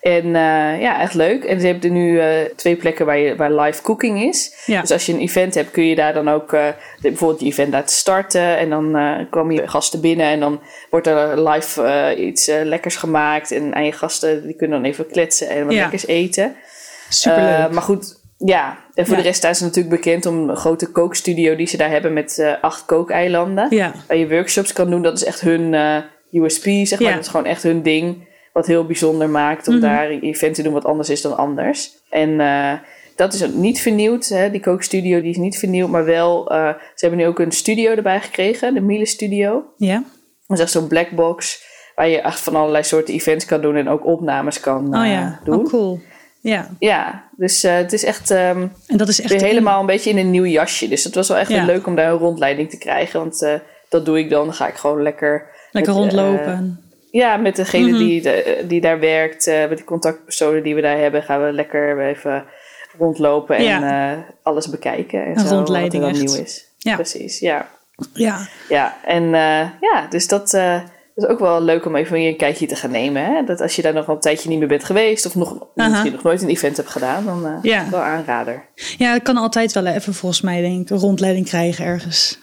En 0.00 0.24
eh, 0.24 0.80
ja, 0.80 1.00
echt 1.00 1.14
leuk. 1.14 1.44
En 1.44 1.60
ze 1.60 1.66
hebben 1.66 1.84
er 1.90 1.96
nu 1.96 2.20
eh, 2.20 2.28
twee 2.56 2.76
plekken 2.76 3.06
waar, 3.06 3.18
je, 3.18 3.36
waar 3.36 3.52
live 3.52 3.82
cooking 3.82 4.22
is. 4.22 4.62
Ja. 4.66 4.80
Dus 4.80 4.90
als 4.90 5.06
je 5.06 5.12
een 5.12 5.20
event 5.20 5.54
hebt, 5.54 5.70
kun 5.70 5.84
je 5.84 5.94
daar 5.94 6.12
dan 6.12 6.28
ook 6.28 6.56
bijvoorbeeld 7.00 7.40
je 7.40 7.46
event 7.46 7.72
laten 7.72 7.96
starten. 7.96 8.58
En 8.58 8.70
dan 8.70 8.96
komen 9.30 9.54
je 9.54 9.68
gasten 9.68 10.00
binnen 10.00 10.26
en 10.26 10.40
dan 10.40 10.60
wordt 10.90 11.06
er 11.06 11.48
live 11.48 12.14
iets 12.18 12.46
lekkers 12.46 12.96
gemaakt. 12.96 13.50
En 13.50 13.74
aan 13.74 13.84
je 13.84 13.92
gasten, 13.92 14.46
die 14.46 14.56
kunnen 14.56 14.82
dan 14.82 14.90
even 14.90 15.06
kletsen 15.06 15.48
en 15.48 15.64
wat 15.64 15.74
Ja. 15.74 15.80
lekkers 15.80 16.06
eten. 16.06 16.56
Superleuk. 17.08 17.70
Maar 17.70 17.82
goed, 17.82 18.20
ja. 18.38 18.83
En 18.94 19.04
voor 19.06 19.14
Ja. 19.16 19.20
de 19.20 19.26
rest 19.26 19.38
staan 19.38 19.54
ze 19.54 19.64
natuurlijk 19.64 19.94
bekend 19.94 20.26
om 20.26 20.48
een 20.48 20.56
grote 20.56 20.86
kookstudio 20.90 21.56
die 21.56 21.66
ze 21.66 21.76
daar 21.76 21.90
hebben 21.90 22.12
met 22.12 22.38
eh, 22.38 22.52
acht 22.60 22.84
kookeilanden. 22.84 23.66
ja. 23.70 23.92
Waar 24.08 24.16
je 24.16 24.28
workshops 24.28 24.72
kan 24.72 24.90
doen. 24.90 25.02
Dat 25.02 25.16
is 25.16 25.24
echt 25.24 25.40
hun 25.40 25.74
eh, 25.74 25.96
USP, 26.32 26.64
zeg 26.64 26.98
maar. 27.00 27.08
Ja. 27.08 27.14
Dat 27.14 27.24
is 27.24 27.30
gewoon 27.30 27.46
echt 27.46 27.62
hun 27.62 27.82
ding. 27.82 28.28
Wat 28.52 28.66
heel 28.66 28.86
bijzonder 28.86 29.28
maakt 29.28 29.68
om 29.68 29.74
Mhm. 29.74 29.82
daar 29.82 30.10
een 30.10 30.20
event 30.22 30.54
te 30.54 30.62
doen 30.62 30.72
wat 30.72 30.84
anders 30.84 31.08
is 31.10 31.20
dan 31.22 31.36
anders. 31.36 31.90
En 32.10 32.40
eh, 32.40 32.72
dat 33.16 33.32
is 33.32 33.46
niet 33.48 33.80
vernieuwd. 33.80 34.26
Hè? 34.28 34.50
Die 34.50 34.60
kookstudio 34.60 35.20
die 35.20 35.30
is 35.30 35.36
niet 35.36 35.58
vernieuwd. 35.58 35.88
Maar 35.88 36.04
wel, 36.04 36.44
ze 36.48 36.74
hebben 36.96 37.18
nu 37.18 37.26
ook 37.26 37.38
een 37.38 37.52
studio 37.52 37.90
erbij 37.94 38.20
gekregen. 38.20 38.74
De 38.74 38.80
Miele 38.80 39.06
Studio. 39.06 39.64
Ja. 39.76 40.02
Dat 40.46 40.56
is 40.56 40.62
echt 40.62 40.72
zo'n 40.72 40.86
black 40.88 41.10
box. 41.10 41.62
Waar 41.94 42.08
je 42.08 42.20
echt 42.20 42.40
van 42.40 42.56
allerlei 42.56 42.84
soorten 42.84 43.14
events 43.14 43.44
kan 43.44 43.60
doen. 43.60 43.76
En 43.76 43.88
ook 43.88 44.06
opnames 44.06 44.60
kan 44.60 44.86
Oh 44.98 45.06
ja. 45.06 45.40
doen. 45.44 45.58
Oh, 45.58 45.64
cool. 45.68 46.00
Ja. 46.44 46.68
Ja, 46.78 47.24
dus 47.36 47.64
eh, 47.64 47.74
het 47.74 47.92
is 47.92 48.04
echt... 48.04 48.30
ehm, 48.30 48.66
En 48.86 48.96
dat 48.96 49.08
is 49.08 49.20
echt 49.20 49.30
weer 49.30 49.40
helemaal 49.42 49.80
een 49.80 49.86
beetje 49.86 50.10
in 50.10 50.18
een 50.18 50.30
nieuw 50.30 50.44
jasje. 50.44 50.88
Dus 50.88 51.04
het 51.04 51.14
was 51.14 51.28
wel 51.28 51.36
echt 51.36 51.50
Ja. 51.50 51.64
leuk 51.64 51.86
om 51.86 51.94
daar 51.94 52.10
een 52.12 52.18
rondleiding 52.18 52.70
te 52.70 52.78
krijgen. 52.78 53.20
Want 53.20 53.42
eh, 53.42 53.54
dat 53.88 54.04
doe 54.04 54.18
ik 54.18 54.30
dan. 54.30 54.44
Dan 54.44 54.54
ga 54.54 54.66
ik 54.68 54.74
gewoon 54.74 55.02
lekker... 55.02 55.46
lekker 55.70 55.92
met, 55.94 56.02
rondlopen. 56.02 56.80
Ja, 57.10 57.36
met 57.36 57.56
degene 57.56 57.88
Mhm. 57.90 57.98
die, 57.98 58.22
de- 58.22 58.64
die 58.68 58.80
daar 58.80 59.00
werkt. 59.00 59.46
eh, 59.46 59.68
met 59.68 59.78
de 59.78 59.84
contactpersonen 59.84 60.62
die 60.62 60.74
we 60.74 60.80
daar 60.80 60.98
hebben. 60.98 61.22
Gaan 61.22 61.44
we 61.44 61.52
lekker 61.52 62.00
even 62.08 62.44
rondlopen. 62.98 63.56
En 63.56 63.64
Ja. 63.64 64.12
eh, 64.12 64.18
alles 64.42 64.68
bekijken. 64.70 65.24
En 65.24 65.38
Een 65.38 65.46
zo, 65.46 65.54
rondleiding 65.54 66.02
wat 66.02 66.12
er 66.12 66.18
dan 66.18 66.24
echt. 66.24 66.34
nieuw 66.34 66.44
is. 66.44 66.66
Ja. 66.78 66.94
Precies, 66.94 67.38
ja. 67.38 67.68
ja. 68.12 68.46
Ja, 68.68 68.96
en 69.04 69.24
eh, 69.24 69.68
ja, 69.80 70.06
dus 70.10 70.28
dat... 70.28 70.58
eh, 71.14 71.24
is 71.24 71.30
ook 71.30 71.38
wel 71.38 71.62
leuk 71.62 71.84
om 71.86 71.96
even 71.96 72.16
een 72.16 72.36
kijkje 72.36 72.66
te 72.66 72.76
gaan 72.76 72.90
nemen. 72.90 73.24
Hè? 73.24 73.44
Dat 73.44 73.60
als 73.60 73.76
je 73.76 73.82
daar 73.82 73.92
nog 73.92 74.08
een 74.08 74.20
tijdje 74.20 74.48
niet 74.48 74.58
meer 74.58 74.68
bent 74.68 74.84
geweest... 74.84 75.26
of 75.26 75.34
nog, 75.34 75.66
misschien 75.74 76.12
nog 76.12 76.22
nooit 76.22 76.42
een 76.42 76.48
event 76.48 76.76
hebt 76.76 76.90
gedaan... 76.90 77.24
dan 77.24 77.46
eh 77.46 77.52
Ja. 77.62 77.90
wel 77.90 78.00
aanrader. 78.00 78.64
Ja, 78.98 79.14
ik 79.14 79.22
kan 79.22 79.36
altijd 79.36 79.72
wel 79.72 79.86
even 79.86 80.14
volgens 80.14 80.40
mij 80.40 80.60
denk 80.60 80.80
ik 80.82 80.90
een 80.90 80.98
rondleiding 80.98 81.46
krijgen 81.46 81.84
ergens. 81.84 82.42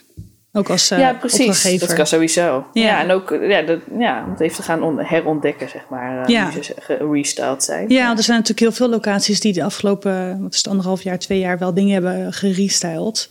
Ook 0.54 0.70
als 0.70 0.92
eh 0.92 1.00
ja, 1.00 1.14
precies. 1.14 1.80
Dat 1.80 1.94
kan 1.94 2.08
sowieso. 2.08 2.66
Ja, 2.74 2.84
Ja. 2.84 3.02
en 3.02 3.12
ook 3.12 3.38
ja, 3.42 3.62
dat, 3.62 3.80
ja, 4.00 4.24
om 4.26 4.32
het 4.32 4.40
even 4.40 4.56
te 4.56 4.62
gaan 4.62 4.84
on- 4.84 5.00
herontdekken, 5.00 5.70
zeg 5.70 5.86
maar. 5.90 6.22
eh, 6.24 6.28
Ja. 6.30 6.52
Ze 6.62 6.74
gerestyled 6.80 7.64
zijn. 7.64 7.90
Ja, 7.90 8.06
want 8.06 8.18
er 8.18 8.24
zijn 8.24 8.38
natuurlijk 8.38 8.68
heel 8.68 8.72
veel 8.78 8.90
locaties 8.90 9.40
die 9.40 9.54
de 9.54 9.64
afgelopen, 9.64 10.42
wat 10.42 10.52
is 10.52 10.58
het, 10.58 10.68
anderhalf 10.68 11.02
jaar, 11.04 11.20
twee 11.20 11.40
jaar 11.40 11.58
wel 11.58 11.74
dingen 11.74 11.94
hebben 11.94 12.34
gerestyled. 12.34 13.30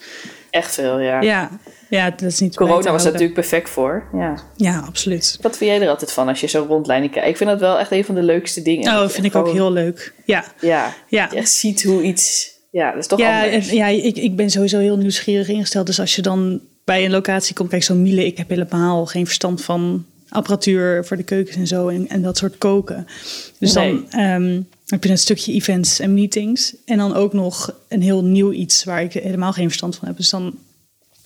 Echt 0.50 0.74
veel, 0.74 0.98
ja. 0.98 1.20
Ja, 1.20 1.50
ja 1.88 2.10
dat 2.10 2.22
is 2.22 2.40
niet 2.40 2.56
Corona 2.56 2.90
was 2.92 3.02
daar 3.02 3.12
natuurlijk 3.12 3.40
perfect 3.40 3.68
voor. 3.70 4.04
Ja. 4.12 4.34
Ja, 4.56 4.78
absoluut. 4.86 5.38
Wat 5.40 5.56
vind 5.56 5.70
jij 5.70 5.80
er 5.82 5.88
altijd 5.88 6.12
van 6.12 6.28
als 6.28 6.40
je 6.40 6.46
zo'n 6.48 6.66
rondleiding 6.66 7.12
kijkt? 7.12 7.28
Ik 7.28 7.36
vind 7.36 7.50
dat 7.50 7.60
wel 7.60 7.78
echt 7.78 7.90
een 7.90 8.04
van 8.04 8.14
de 8.14 8.22
leukste 8.22 8.62
dingen. 8.62 8.92
Oh, 8.92 8.98
Dat 9.00 9.12
vind 9.12 9.26
ik 9.26 9.34
ook 9.34 9.52
heel 9.52 9.72
leuk. 9.72 10.14
Ja, 10.24 10.44
Ja, 10.60 10.94
ja. 11.08 11.28
je 11.30 11.36
echt 11.36 11.50
ziet 11.52 11.82
hoe 11.82 12.02
iets... 12.02 12.50
Ja, 12.70 12.90
dat 12.90 13.00
is 13.00 13.06
toch 13.06 13.18
Ja, 13.18 13.42
anders. 13.44 13.68
en- 13.68 13.76
ja 13.76 13.86
ik, 13.86 14.16
ik 14.16 14.36
ben 14.36 14.50
sowieso 14.50 14.78
heel 14.78 14.96
nieuwsgierig 14.96 15.48
ingesteld. 15.48 15.86
Dus 15.86 16.00
als 16.00 16.16
je 16.16 16.22
dan 16.22 16.60
bij 16.84 17.04
een 17.04 17.10
locatie 17.10 17.54
komt, 17.54 17.68
kijk, 17.70 17.82
zo'n 17.82 18.02
Miele, 18.02 18.26
ik 18.26 18.36
heb 18.38 18.48
helemaal 18.48 19.06
geen 19.06 19.24
verstand 19.26 19.64
van 19.64 20.04
apparatuur 20.28 21.04
voor 21.04 21.16
de 21.16 21.22
keukens 21.22 21.56
en 21.56 21.66
zo 21.66 21.88
en, 21.88 22.08
en 22.08 22.22
dat 22.22 22.36
soort 22.36 22.58
koken. 22.58 23.06
Dus 23.58 23.72
dan 23.72 24.10
ehm, 24.10 24.60
heb 24.90 25.04
je 25.04 25.10
een 25.10 25.18
stukje 25.18 25.52
events 25.52 26.00
en 26.00 26.14
meetings 26.14 26.74
en 26.84 26.98
dan 26.98 27.14
ook 27.14 27.32
nog 27.32 27.74
een 27.88 28.02
heel 28.02 28.24
nieuw 28.24 28.52
iets 28.52 28.84
waar 28.84 29.02
ik 29.02 29.12
helemaal 29.12 29.52
geen 29.52 29.66
verstand 29.66 29.96
van 29.96 30.08
heb. 30.08 30.16
Dus 30.16 30.30
dan 30.30 30.58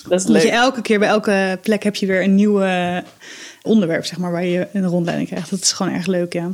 dat 0.09 0.21
is 0.21 0.27
moet 0.27 0.37
je 0.37 0.43
leuk. 0.43 0.53
elke 0.53 0.83
keer 0.83 0.99
bij 0.99 1.09
elke 1.09 1.59
plek 1.63 1.83
heb 1.83 1.95
je 1.97 2.07
weer 2.07 2.23
een 2.23 2.35
nieuw 2.35 2.63
onderwerp, 3.63 4.05
zeg 4.05 4.19
maar, 4.19 4.33
waar 4.33 4.45
je 4.45 4.67
een 4.73 4.87
rondleiding 4.87 5.29
krijgt. 5.29 5.51
Dat 5.51 5.61
is 5.61 5.73
gewoon 5.73 5.93
erg 5.93 6.07
leuk, 6.07 6.33
ja. 6.33 6.53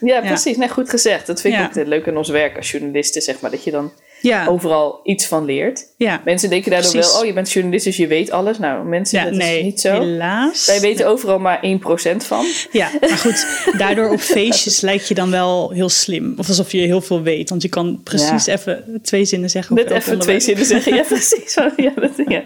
Ja, 0.00 0.20
precies. 0.20 0.56
Nee, 0.56 0.68
goed 0.68 0.90
gezegd. 0.90 1.26
Dat 1.26 1.40
vind 1.40 1.54
ik 1.54 1.60
Ja. 1.60 1.80
ook 1.80 1.86
leuk 1.86 2.08
aan 2.08 2.16
ons 2.16 2.28
werk 2.28 2.56
als 2.56 2.70
journalisten, 2.70 3.22
zeg 3.22 3.40
maar. 3.40 3.50
Dat 3.50 3.64
je 3.64 3.70
dan 3.70 3.92
Ja, 4.20 4.46
overal 4.46 5.00
iets 5.04 5.26
van 5.26 5.44
leert. 5.44 5.86
ja. 5.96 6.20
Mensen 6.24 6.50
denken 6.50 6.70
daardoor 6.70 6.90
Precies. 6.90 7.12
wel, 7.12 7.20
oh, 7.20 7.26
je 7.26 7.32
bent 7.32 7.52
journalist, 7.52 7.84
dus 7.84 7.96
je 7.96 8.06
weet 8.06 8.30
alles. 8.30 8.58
Nou, 8.58 8.84
mensen, 8.84 9.18
ja 9.18 9.24
dat 9.24 9.34
nee, 9.34 9.58
is 9.58 9.64
niet 9.64 9.80
zo. 9.80 10.00
helaas. 10.00 10.66
Wij 10.66 10.80
weten 10.80 11.06
overal 11.06 11.38
maar 11.38 11.60
1% 12.12 12.16
van. 12.16 12.44
Ja, 12.72 12.88
maar 13.00 13.08
goed, 13.18 13.46
daardoor 13.78 14.10
op 14.10 14.20
feestjes 14.20 14.80
lijkt 14.88 15.08
je 15.08 15.14
dan 15.14 15.30
wel 15.30 15.70
heel 15.70 15.88
slim. 15.88 16.34
Of 16.36 16.48
alsof 16.48 16.72
je 16.72 16.78
heel 16.80 17.00
veel 17.00 17.22
weet. 17.22 17.50
Want 17.50 17.62
je 17.62 17.68
kan 17.68 18.00
precies 18.04 18.46
even 18.46 19.00
twee 19.02 19.24
zinnen 19.24 19.50
zeggen. 19.50 19.74
Net 19.74 19.90
even 19.90 20.18
twee 20.18 20.40
zinnen 20.40 20.64
zeggen. 20.66 20.94
Ja, 20.94 21.02
precies. 21.14 21.54
Ja, 21.76 21.92
dat, 21.94 22.10
ja. 22.28 22.42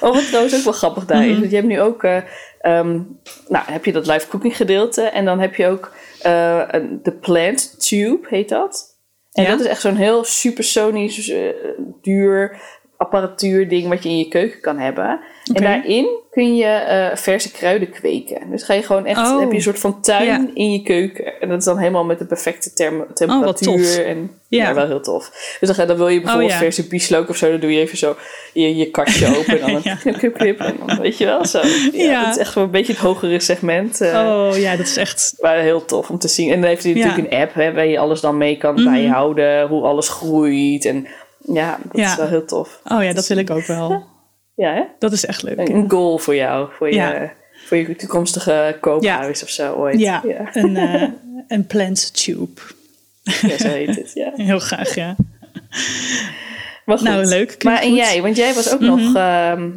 Oh, 0.00 0.14
wat 0.14 0.26
trouwens 0.26 0.54
ook 0.56 0.62
wel 0.64 0.72
grappig 0.72 1.04
daar 1.06 1.22
is. 1.22 1.30
Mhm. 1.30 1.38
want 1.38 1.50
Je 1.50 1.56
hebt 1.56 1.68
nu 1.68 1.80
ook... 1.80 2.04
eh, 2.04 2.16
ehm, 2.60 3.00
nou, 3.48 3.64
heb 3.70 3.84
je 3.84 3.92
dat 3.92 4.06
live 4.06 4.28
cooking 4.28 4.56
gedeelte. 4.56 5.02
En 5.02 5.24
dan 5.24 5.40
heb 5.40 5.54
je 5.54 5.66
ook 5.66 5.92
eh, 6.22 6.68
de 7.02 7.12
plant 7.20 7.88
tube, 7.88 8.26
heet 8.28 8.48
dat. 8.48 8.87
En 9.38 9.44
Ja. 9.44 9.50
dat 9.50 9.60
is 9.60 9.66
echt 9.66 9.80
zo'n 9.80 9.96
heel 9.96 10.24
supersonisch, 10.24 11.28
eh, 11.28 11.48
duur 12.02 12.60
apparatuur 13.02 13.68
ding 13.68 13.88
wat 13.88 14.02
je 14.02 14.08
in 14.08 14.18
je 14.18 14.28
keuken 14.28 14.60
kan 14.60 14.78
hebben. 14.78 15.20
En 15.54 15.62
daarin 15.62 16.06
kun 16.30 16.56
je 16.56 16.64
eh, 16.64 17.16
verse 17.16 17.50
kruiden 17.50 17.90
kweken. 17.90 18.50
Dus 18.50 18.62
ga 18.62 18.74
je 18.74 18.82
gewoon 18.82 19.06
echt, 19.06 19.18
Oh. 19.18 19.38
heb 19.40 19.48
je 19.50 19.54
een 19.56 19.62
soort 19.62 19.78
van 19.78 20.00
tuin 20.00 20.26
Ja. 20.26 20.46
in 20.54 20.72
je 20.72 20.82
keuken. 20.82 21.40
En 21.40 21.48
dat 21.48 21.58
is 21.58 21.64
dan 21.64 21.78
helemaal 21.78 22.04
met 22.04 22.18
de 22.18 22.24
perfecte 22.24 22.70
wat 23.06 23.16
temperatuur. 23.16 24.06
en, 24.06 24.30
Ja. 24.48 24.64
ja. 24.68 24.74
wel 24.74 24.86
heel 24.86 25.00
tof. 25.00 25.56
Dus 25.60 25.68
dan, 25.68 25.74
ga, 25.74 25.84
dan 25.86 25.96
wil 25.96 26.08
je 26.08 26.20
bijvoorbeeld 26.20 26.50
Oh, 26.50 26.56
ja. 26.56 26.62
verse 26.62 26.86
bieslook 26.86 27.28
of 27.28 27.36
zo. 27.36 27.50
Dan 27.50 27.60
doe 27.60 27.72
je 27.72 27.80
even 27.80 27.98
zo 27.98 28.16
je, 28.52 28.76
je 28.76 28.90
kastje 28.90 29.26
open. 29.38 29.60
En 29.60 29.72
dan 29.82 29.96
knip, 29.98 30.16
knip, 30.18 30.34
knip. 30.34 30.60
En 30.60 30.76
dan 30.86 31.00
weet 31.00 31.18
je 31.18 31.24
wel 31.24 31.44
zo. 31.44 31.60
Ja. 31.92 32.24
Dat 32.24 32.34
is 32.34 32.40
echt 32.40 32.54
wel 32.54 32.64
een 32.64 32.70
beetje 32.70 32.92
het 32.92 33.02
hogere 33.02 33.40
segment. 33.40 34.00
eh, 34.00 34.14
Oh 34.48 34.58
ja, 34.58 34.76
dat 34.76 34.86
is 34.86 34.96
echt... 34.96 35.34
Maar 35.40 35.56
heel 35.58 35.84
tof 35.84 36.10
om 36.10 36.18
te 36.18 36.28
zien. 36.28 36.50
En 36.52 36.60
dan 36.60 36.68
heeft 36.68 36.82
hij 36.84 36.92
natuurlijk 36.92 37.30
een 37.32 37.38
app 37.38 37.54
hè, 37.54 37.72
waar 37.72 37.86
je 37.86 37.98
alles 37.98 38.20
dan 38.20 38.36
mee 38.36 38.56
kan 38.56 38.74
Mhm. 38.74 38.84
bijhouden. 38.84 39.68
Hoe 39.68 39.82
alles 39.82 40.08
groeit. 40.08 40.84
En 40.84 41.06
ja, 41.52 41.78
dat 41.82 41.96
Ja. 42.00 42.10
is 42.10 42.16
wel 42.16 42.26
heel 42.28 42.44
tof. 42.44 42.80
Oh 42.84 43.02
ja, 43.02 43.12
dat 43.12 43.26
wil 43.26 43.36
ik 43.36 43.50
ook 43.50 43.66
wel. 43.66 44.02
Ja, 44.54 44.72
hè? 44.74 44.82
Dat 44.98 45.12
is 45.12 45.26
echt 45.26 45.42
leuk. 45.42 45.58
Een 45.68 45.90
goal 45.90 46.18
voor 46.18 46.34
jou. 46.34 46.68
Voor 46.78 46.92
je, 46.94 47.30
voor 47.66 47.76
je 47.76 47.96
toekomstige 47.96 48.76
koophuis 48.80 49.42
of 49.42 49.48
zo 49.48 49.74
ooit. 49.74 49.98
Ja, 49.98 50.22
ja. 50.26 50.48
Een, 50.56 50.76
eh, 50.86 51.02
een 51.48 51.66
plant 51.66 52.24
tube. 52.24 52.60
Ja, 53.22 53.58
zo 53.58 53.68
heet 53.68 53.96
het. 53.96 54.10
Ja. 54.14 54.32
Heel 54.50 54.58
graag, 54.58 54.94
ja. 54.94 55.16
Maar 56.84 56.98
goed. 56.98 57.08
Nou, 57.08 57.24
leuk. 57.24 57.64
Maar 57.64 57.80
en 57.82 57.88
goed. 57.88 57.96
jij, 57.96 58.22
want 58.22 58.36
jij 58.36 58.54
was 58.54 58.72
ook 58.72 58.80
Mhm. 58.80 58.90
nog... 58.90 59.14
ehm, 59.14 59.70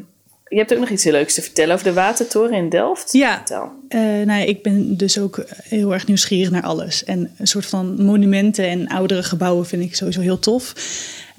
je 0.48 0.58
hebt 0.58 0.74
ook 0.74 0.80
nog 0.80 0.90
iets 0.90 1.04
heel 1.04 1.13
leuks 1.13 1.34
te 1.34 1.42
vertellen 1.42 1.74
over 1.74 1.86
de 1.86 1.94
watertoren 1.94 2.54
in 2.54 2.70
Delft. 2.70 3.12
Ja. 3.13 3.36
Vertel. 3.36 3.72
Eh, 3.88 4.00
nou 4.00 4.25
ja, 4.40 4.46
ik 4.46 4.63
ben 4.63 4.98
dus 4.98 5.20
ook 5.20 5.44
heel 5.63 5.94
erg 5.94 6.08
nieuwsgierig 6.08 6.51
naar 6.51 6.63
alles. 6.63 7.04
En 7.04 7.32
een 7.38 7.48
soort 7.48 7.66
van 7.66 8.04
monumenten 8.04 8.66
en 8.68 8.88
oudere 8.88 9.24
gebouwen 9.24 9.66
vind 9.66 9.84
ik 9.84 9.96
sowieso 9.96 10.22
heel 10.22 10.40
tof. 10.40 10.74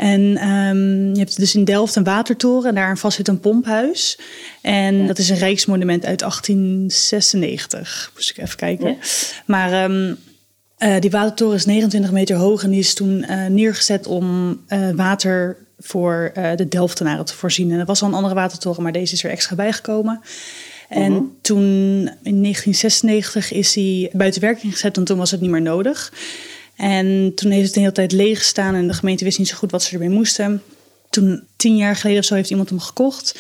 En 0.02 0.37
ehm, 0.37 1.12
je 1.12 1.18
hebt 1.18 1.38
dus 1.38 1.54
in 1.54 1.64
Delft 1.64 1.97
een 1.97 2.04
watertoren 2.04 2.68
en 2.68 2.75
daar 2.75 2.99
vast 2.99 3.16
zit 3.16 3.28
een 3.28 3.40
pomphuis. 3.40 4.18
En 4.62 5.06
dat 5.06 5.18
is 5.18 5.28
een 5.28 5.37
rijksmonument 5.38 6.04
uit 6.04 6.18
1896. 6.18 8.11
Moest 8.14 8.30
ik 8.30 8.38
even 8.38 8.56
kijken. 8.56 8.88
Ja. 8.88 8.97
Maar 9.47 9.73
ehm, 9.73 10.14
eh, 10.76 11.00
die 11.00 11.11
watertoren 11.11 11.56
is 11.56 11.64
29 11.64 12.12
meter 12.12 12.37
hoog 12.37 12.62
en 12.62 12.71
die 12.71 12.78
is 12.78 12.94
toen 12.94 13.25
eh, 13.25 13.47
neergezet 13.47 14.06
om 14.06 14.59
eh, 14.66 14.90
water 14.90 15.56
voor 15.78 16.32
de 16.56 16.68
Delftenaren 16.68 17.25
te 17.25 17.35
voorzien. 17.35 17.71
En 17.71 17.78
er 17.78 17.85
was 17.85 18.02
al 18.02 18.09
een 18.09 18.14
andere 18.14 18.35
watertoren, 18.35 18.82
maar 18.82 18.92
deze 18.92 19.14
is 19.14 19.25
er 19.25 19.30
extra 19.30 19.56
bijgekomen. 19.56 20.21
En 20.88 21.12
Mhm. 21.12 21.23
toen 21.40 21.61
in 22.23 22.40
1996 22.40 23.52
is 23.52 23.75
hij 23.75 24.11
buiten 24.12 24.40
werking 24.40 24.73
gezet, 24.73 24.94
want 24.94 25.06
toen 25.09 25.18
was 25.18 25.30
het 25.30 25.40
niet 25.40 25.50
meer 25.50 25.62
nodig. 25.62 26.12
En 26.76 27.33
toen 27.35 27.50
heeft 27.50 27.64
het 27.64 27.75
de 27.75 27.81
hele 27.81 27.93
tijd 27.93 28.12
leeg 28.12 28.38
gestaan 28.38 28.75
en 28.75 28.87
de 28.87 28.95
gemeente 28.95 29.25
wist 29.25 29.38
niet 29.38 29.49
zo 29.49 29.57
goed 29.57 29.71
wat 29.71 29.83
ze 29.83 29.93
ermee 29.93 30.09
moesten. 30.09 30.62
Toen, 31.11 31.47
tien 31.57 31.76
jaar 31.76 31.97
geleden 31.97 32.21
of 32.21 32.25
zo, 32.25 32.35
heeft 32.35 32.50
iemand 32.50 32.69
hem 32.69 32.81
gekocht. 32.81 33.38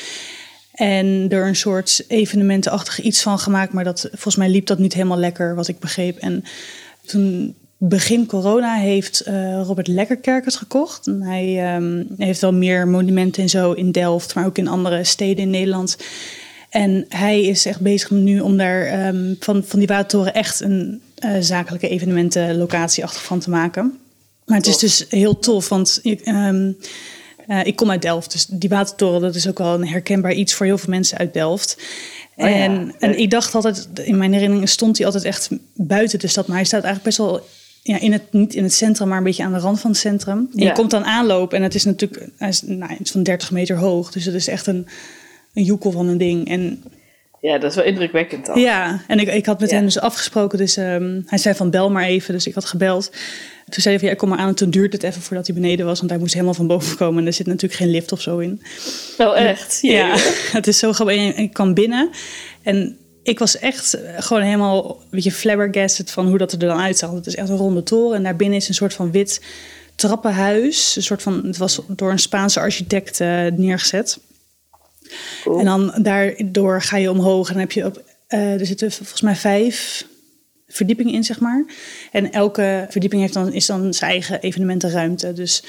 En 0.72 1.26
er 1.28 1.46
een 1.46 1.56
soort 1.56 2.04
evenementenachtig 2.08 3.00
iets 3.00 3.22
van 3.22 3.38
gemaakt. 3.38 3.72
Maar 3.72 3.84
dat, 3.84 4.00
volgens 4.10 4.36
mij 4.36 4.48
liep 4.48 4.66
dat 4.66 4.78
niet 4.78 4.94
helemaal 4.94 5.18
lekker, 5.18 5.54
wat 5.54 5.68
ik 5.68 5.78
begreep. 5.78 6.18
En 6.18 6.44
toen 7.06 7.54
begin 7.88 8.26
corona 8.26 8.74
heeft 8.74 9.20
eh, 9.20 9.60
Robert 9.62 9.86
Lekkerkerk 9.86 10.44
het 10.44 10.56
gekocht. 10.56 11.06
Hij 11.20 11.74
ehm, 11.74 12.04
heeft 12.16 12.40
wel 12.40 12.52
meer 12.52 12.88
monumenten 12.88 13.42
en 13.42 13.48
zo 13.48 13.72
in 13.72 13.92
Delft, 13.92 14.34
maar 14.34 14.46
ook 14.46 14.58
in 14.58 14.68
andere 14.68 15.04
steden 15.04 15.42
in 15.42 15.50
Nederland. 15.50 15.96
En 16.70 17.04
hij 17.08 17.42
is 17.42 17.66
echt 17.66 17.80
bezig 17.80 18.10
nu 18.10 18.40
om 18.40 18.56
daar 18.56 18.86
ehm, 18.86 19.34
van, 19.38 19.64
van 19.64 19.78
die 19.78 19.88
watertoren 19.88 20.34
echt 20.34 20.60
een 20.60 21.02
uh, 21.24 21.36
zakelijke 21.40 21.88
evenementenlocatie 21.88 23.04
achter 23.04 23.20
van 23.20 23.38
te 23.38 23.50
maken. 23.50 23.98
Maar 24.44 24.56
het 24.56 24.66
is 24.66 24.78
dus 24.78 25.06
heel 25.08 25.38
tof, 25.38 25.68
want 25.68 26.00
ik, 26.02 26.20
ehm, 26.20 26.72
eh, 27.46 27.64
ik 27.64 27.76
kom 27.76 27.90
uit 27.90 28.02
Delft. 28.02 28.32
Dus 28.32 28.46
die 28.46 28.68
watertoren, 28.68 29.20
dat 29.20 29.34
is 29.34 29.48
ook 29.48 29.58
wel 29.58 29.74
een 29.74 29.88
herkenbaar 29.88 30.32
iets 30.32 30.54
voor 30.54 30.66
heel 30.66 30.78
veel 30.78 30.90
mensen 30.90 31.18
uit 31.18 31.32
Delft. 31.32 31.82
Oh 32.36 32.46
en, 32.46 32.94
en 32.98 33.18
ik 33.18 33.30
dacht 33.30 33.54
altijd, 33.54 33.88
in 34.02 34.18
mijn 34.18 34.32
herinnering 34.32 34.68
stond 34.68 34.96
hij 34.96 35.06
altijd 35.06 35.24
echt 35.24 35.48
buiten 35.74 36.18
de 36.18 36.26
stad. 36.26 36.46
Maar 36.46 36.56
hij 36.56 36.64
staat 36.64 36.84
eigenlijk 36.84 37.16
best 37.16 37.18
wel 37.28 37.46
ja, 37.82 38.00
in 38.00 38.12
het, 38.12 38.32
niet 38.32 38.54
in 38.54 38.62
het 38.62 38.72
centrum, 38.72 39.08
maar 39.08 39.18
een 39.18 39.24
beetje 39.24 39.44
aan 39.44 39.52
de 39.52 39.58
rand 39.58 39.80
van 39.80 39.90
het 39.90 40.00
centrum. 40.00 40.48
En 40.54 40.64
je 40.64 40.72
komt 40.72 40.90
dan 40.90 41.04
aanlopen 41.04 41.56
en 41.56 41.62
het 41.62 41.74
is 41.74 41.84
natuurlijk 41.84 42.28
hij 42.36 42.48
is, 42.48 42.62
nou, 42.62 42.96
iets 42.98 43.10
van 43.10 43.22
30 43.22 43.50
meter 43.50 43.76
hoog. 43.76 44.12
Dus 44.12 44.24
het 44.24 44.34
is 44.34 44.48
echt 44.48 44.66
een, 44.66 44.86
een 45.54 45.64
joekel 45.64 45.90
van 45.90 46.08
een 46.08 46.18
ding. 46.18 46.48
En 46.48 46.82
ja, 47.42 47.58
dat 47.58 47.70
is 47.70 47.76
wel 47.76 47.84
indrukwekkend 47.84 48.46
dan. 48.46 48.60
Ja, 48.60 49.02
en 49.06 49.18
ik, 49.18 49.28
ik 49.28 49.46
had 49.46 49.60
met 49.60 49.70
hem 49.70 49.84
dus 49.84 49.98
afgesproken. 49.98 50.58
Dus 50.58 50.76
um, 50.76 51.22
hij 51.26 51.38
zei 51.38 51.54
van 51.54 51.70
bel 51.70 51.90
maar 51.90 52.04
even. 52.04 52.34
Dus 52.34 52.46
ik 52.46 52.54
had 52.54 52.64
gebeld. 52.64 53.10
Toen 53.68 53.82
zei 53.82 53.88
hij 53.94 53.98
van 53.98 54.08
ja, 54.08 54.14
kom 54.14 54.28
maar 54.28 54.38
aan. 54.38 54.48
En 54.48 54.54
toen 54.54 54.70
duurde 54.70 54.96
het 54.96 55.02
even 55.02 55.22
voordat 55.22 55.46
hij 55.46 55.54
beneden 55.54 55.86
was. 55.86 55.98
Want 55.98 56.10
hij 56.10 56.18
moest 56.18 56.32
helemaal 56.32 56.54
van 56.54 56.66
boven 56.66 56.96
komen. 56.96 57.20
En 57.20 57.26
er 57.26 57.32
zit 57.32 57.46
natuurlijk 57.46 57.80
geen 57.80 57.90
lift 57.90 58.12
of 58.12 58.20
zo 58.20 58.38
in. 58.38 58.62
Wel 59.16 59.36
echt? 59.36 59.78
Ja, 59.80 60.16
het 60.58 60.66
is 60.66 60.78
zo 60.78 60.92
grappig. 60.92 61.36
Ik 61.36 61.52
kwam 61.52 61.74
binnen. 61.74 62.10
En 62.62 62.98
ik 63.22 63.38
was 63.38 63.58
echt 63.58 63.98
gewoon 64.16 64.42
helemaal 64.42 64.98
een 65.00 65.06
beetje 65.10 65.32
flabbergasted 65.32 66.10
van 66.10 66.26
hoe 66.28 66.38
dat 66.38 66.52
er 66.52 66.58
dan 66.58 66.80
uitzag. 66.80 67.12
Het 67.12 67.26
is 67.26 67.36
echt 67.36 67.48
een 67.48 67.56
ronde 67.56 67.82
toren. 67.82 68.16
En 68.16 68.22
daarbinnen 68.22 68.58
is 68.58 68.68
een 68.68 68.74
soort 68.74 68.94
van 68.94 69.10
wit 69.10 69.40
trappenhuis. 69.94 70.96
Een 70.96 71.02
soort 71.02 71.22
van, 71.22 71.46
het 71.46 71.56
was 71.56 71.80
door 71.88 72.10
een 72.10 72.18
Spaanse 72.18 72.60
architect 72.60 73.20
uh, 73.20 73.46
neergezet. 73.56 74.18
En 75.44 75.64
dan 75.64 75.94
daardoor 76.02 76.82
ga 76.82 76.96
je 76.96 77.10
omhoog 77.10 77.46
en 77.46 77.52
dan 77.52 77.62
heb 77.62 77.72
je 77.72 77.84
op, 77.84 78.02
uh, 78.28 78.60
er 78.60 78.66
zitten 78.66 78.92
volgens 78.92 79.20
mij 79.20 79.36
vijf 79.36 80.06
verdiepingen 80.72 81.12
in, 81.12 81.24
zeg 81.24 81.40
maar. 81.40 81.64
En 82.12 82.32
elke 82.32 82.86
verdieping 82.88 83.22
heeft 83.22 83.34
dan, 83.34 83.52
is 83.52 83.66
dan 83.66 83.94
zijn 83.94 84.10
eigen 84.10 84.40
evenementenruimte. 84.40 85.32
Dus, 85.32 85.62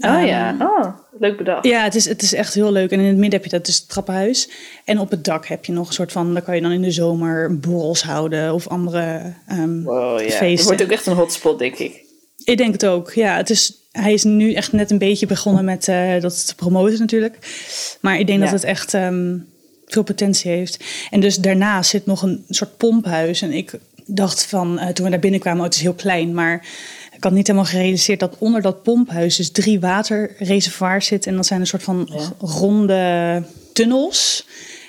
oh 0.00 0.26
ja, 0.26 0.50
um, 0.50 0.62
oh, 0.62 0.86
leuk 1.18 1.36
bedacht. 1.36 1.64
Ja, 1.64 1.82
het 1.82 1.94
is, 1.94 2.04
het 2.04 2.22
is 2.22 2.32
echt 2.32 2.54
heel 2.54 2.72
leuk. 2.72 2.90
En 2.90 3.00
in 3.00 3.06
het 3.06 3.16
midden 3.16 3.40
heb 3.40 3.50
je 3.50 3.56
dat 3.56 3.66
dus 3.66 3.76
het 3.76 3.88
trappenhuis. 3.88 4.48
En 4.84 4.98
op 4.98 5.10
het 5.10 5.24
dak 5.24 5.46
heb 5.46 5.64
je 5.64 5.72
nog 5.72 5.88
een 5.88 5.94
soort 5.94 6.12
van, 6.12 6.32
daar 6.32 6.42
kan 6.42 6.54
je 6.54 6.60
dan 6.60 6.72
in 6.72 6.82
de 6.82 6.90
zomer 6.90 7.58
borrels 7.58 8.02
houden 8.02 8.54
of 8.54 8.68
andere 8.68 9.34
um, 9.52 9.84
wow, 9.84 10.20
ja. 10.20 10.26
feesten. 10.26 10.48
Het 10.48 10.64
wordt 10.64 10.82
ook 10.82 10.90
echt 10.90 11.06
een 11.06 11.16
hotspot, 11.16 11.58
denk 11.58 11.78
ik. 11.78 12.06
Ik 12.44 12.56
denk 12.56 12.72
het 12.72 12.86
ook, 12.86 13.12
ja. 13.12 13.36
Het 13.36 13.50
is, 13.50 13.74
hij 14.00 14.12
is 14.12 14.24
nu 14.24 14.52
echt 14.52 14.72
net 14.72 14.90
een 14.90 14.98
beetje 14.98 15.26
begonnen 15.26 15.64
met 15.64 15.88
uh, 15.88 16.20
dat 16.20 16.46
te 16.46 16.54
promoten 16.54 16.98
natuurlijk. 16.98 17.38
Maar 18.00 18.18
ik 18.18 18.26
denk 18.26 18.38
ja. 18.38 18.44
dat 18.44 18.54
het 18.54 18.64
echt 18.64 18.92
um, 18.92 19.46
veel 19.86 20.02
potentie 20.02 20.50
heeft. 20.50 20.84
En 21.10 21.20
dus 21.20 21.36
daarnaast 21.36 21.90
zit 21.90 22.06
nog 22.06 22.22
een 22.22 22.44
soort 22.48 22.76
pomphuis. 22.76 23.42
En 23.42 23.52
ik 23.52 23.72
dacht 24.06 24.46
van, 24.46 24.78
uh, 24.78 24.86
toen 24.88 25.04
we 25.04 25.10
daar 25.10 25.20
binnenkwamen, 25.20 25.58
oh, 25.58 25.64
het 25.64 25.74
is 25.74 25.80
heel 25.80 25.94
klein. 25.94 26.34
Maar 26.34 26.66
ik 27.16 27.24
had 27.24 27.32
niet 27.32 27.46
helemaal 27.46 27.68
gerealiseerd 27.68 28.20
dat 28.20 28.36
onder 28.38 28.62
dat 28.62 28.82
pomphuis 28.82 29.36
dus 29.36 29.50
drie 29.50 29.80
waterreservoirs 29.80 31.06
zitten. 31.06 31.30
En 31.30 31.36
dat 31.36 31.46
zijn 31.46 31.60
een 31.60 31.66
soort 31.66 31.82
van 31.82 32.08
ja. 32.12 32.32
ronde 32.38 33.42
tunnels. 33.72 34.46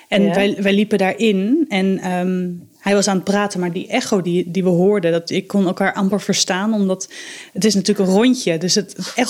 En 0.08 0.22
ja. 0.22 0.34
wij, 0.34 0.56
wij 0.60 0.72
liepen 0.72 0.98
daarin 0.98 1.64
en 1.68 2.12
um, 2.12 2.68
hij 2.80 2.94
was 2.94 3.08
aan 3.08 3.14
het 3.14 3.24
praten, 3.24 3.60
maar 3.60 3.72
die 3.72 3.88
echo 3.88 4.22
die, 4.22 4.50
die 4.50 4.62
we 4.62 4.68
hoorden, 4.68 5.12
dat, 5.12 5.30
ik 5.30 5.46
kon 5.46 5.66
elkaar 5.66 5.92
amper 5.92 6.20
verstaan, 6.20 6.72
omdat 6.74 7.08
het 7.52 7.64
is 7.64 7.74
natuurlijk 7.74 8.08
een 8.08 8.14
rondje, 8.14 8.58
dus 8.58 8.74
het, 8.74 9.12
het 9.14 9.28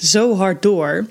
zo 0.00 0.36
hard 0.36 0.62
door. 0.62 1.06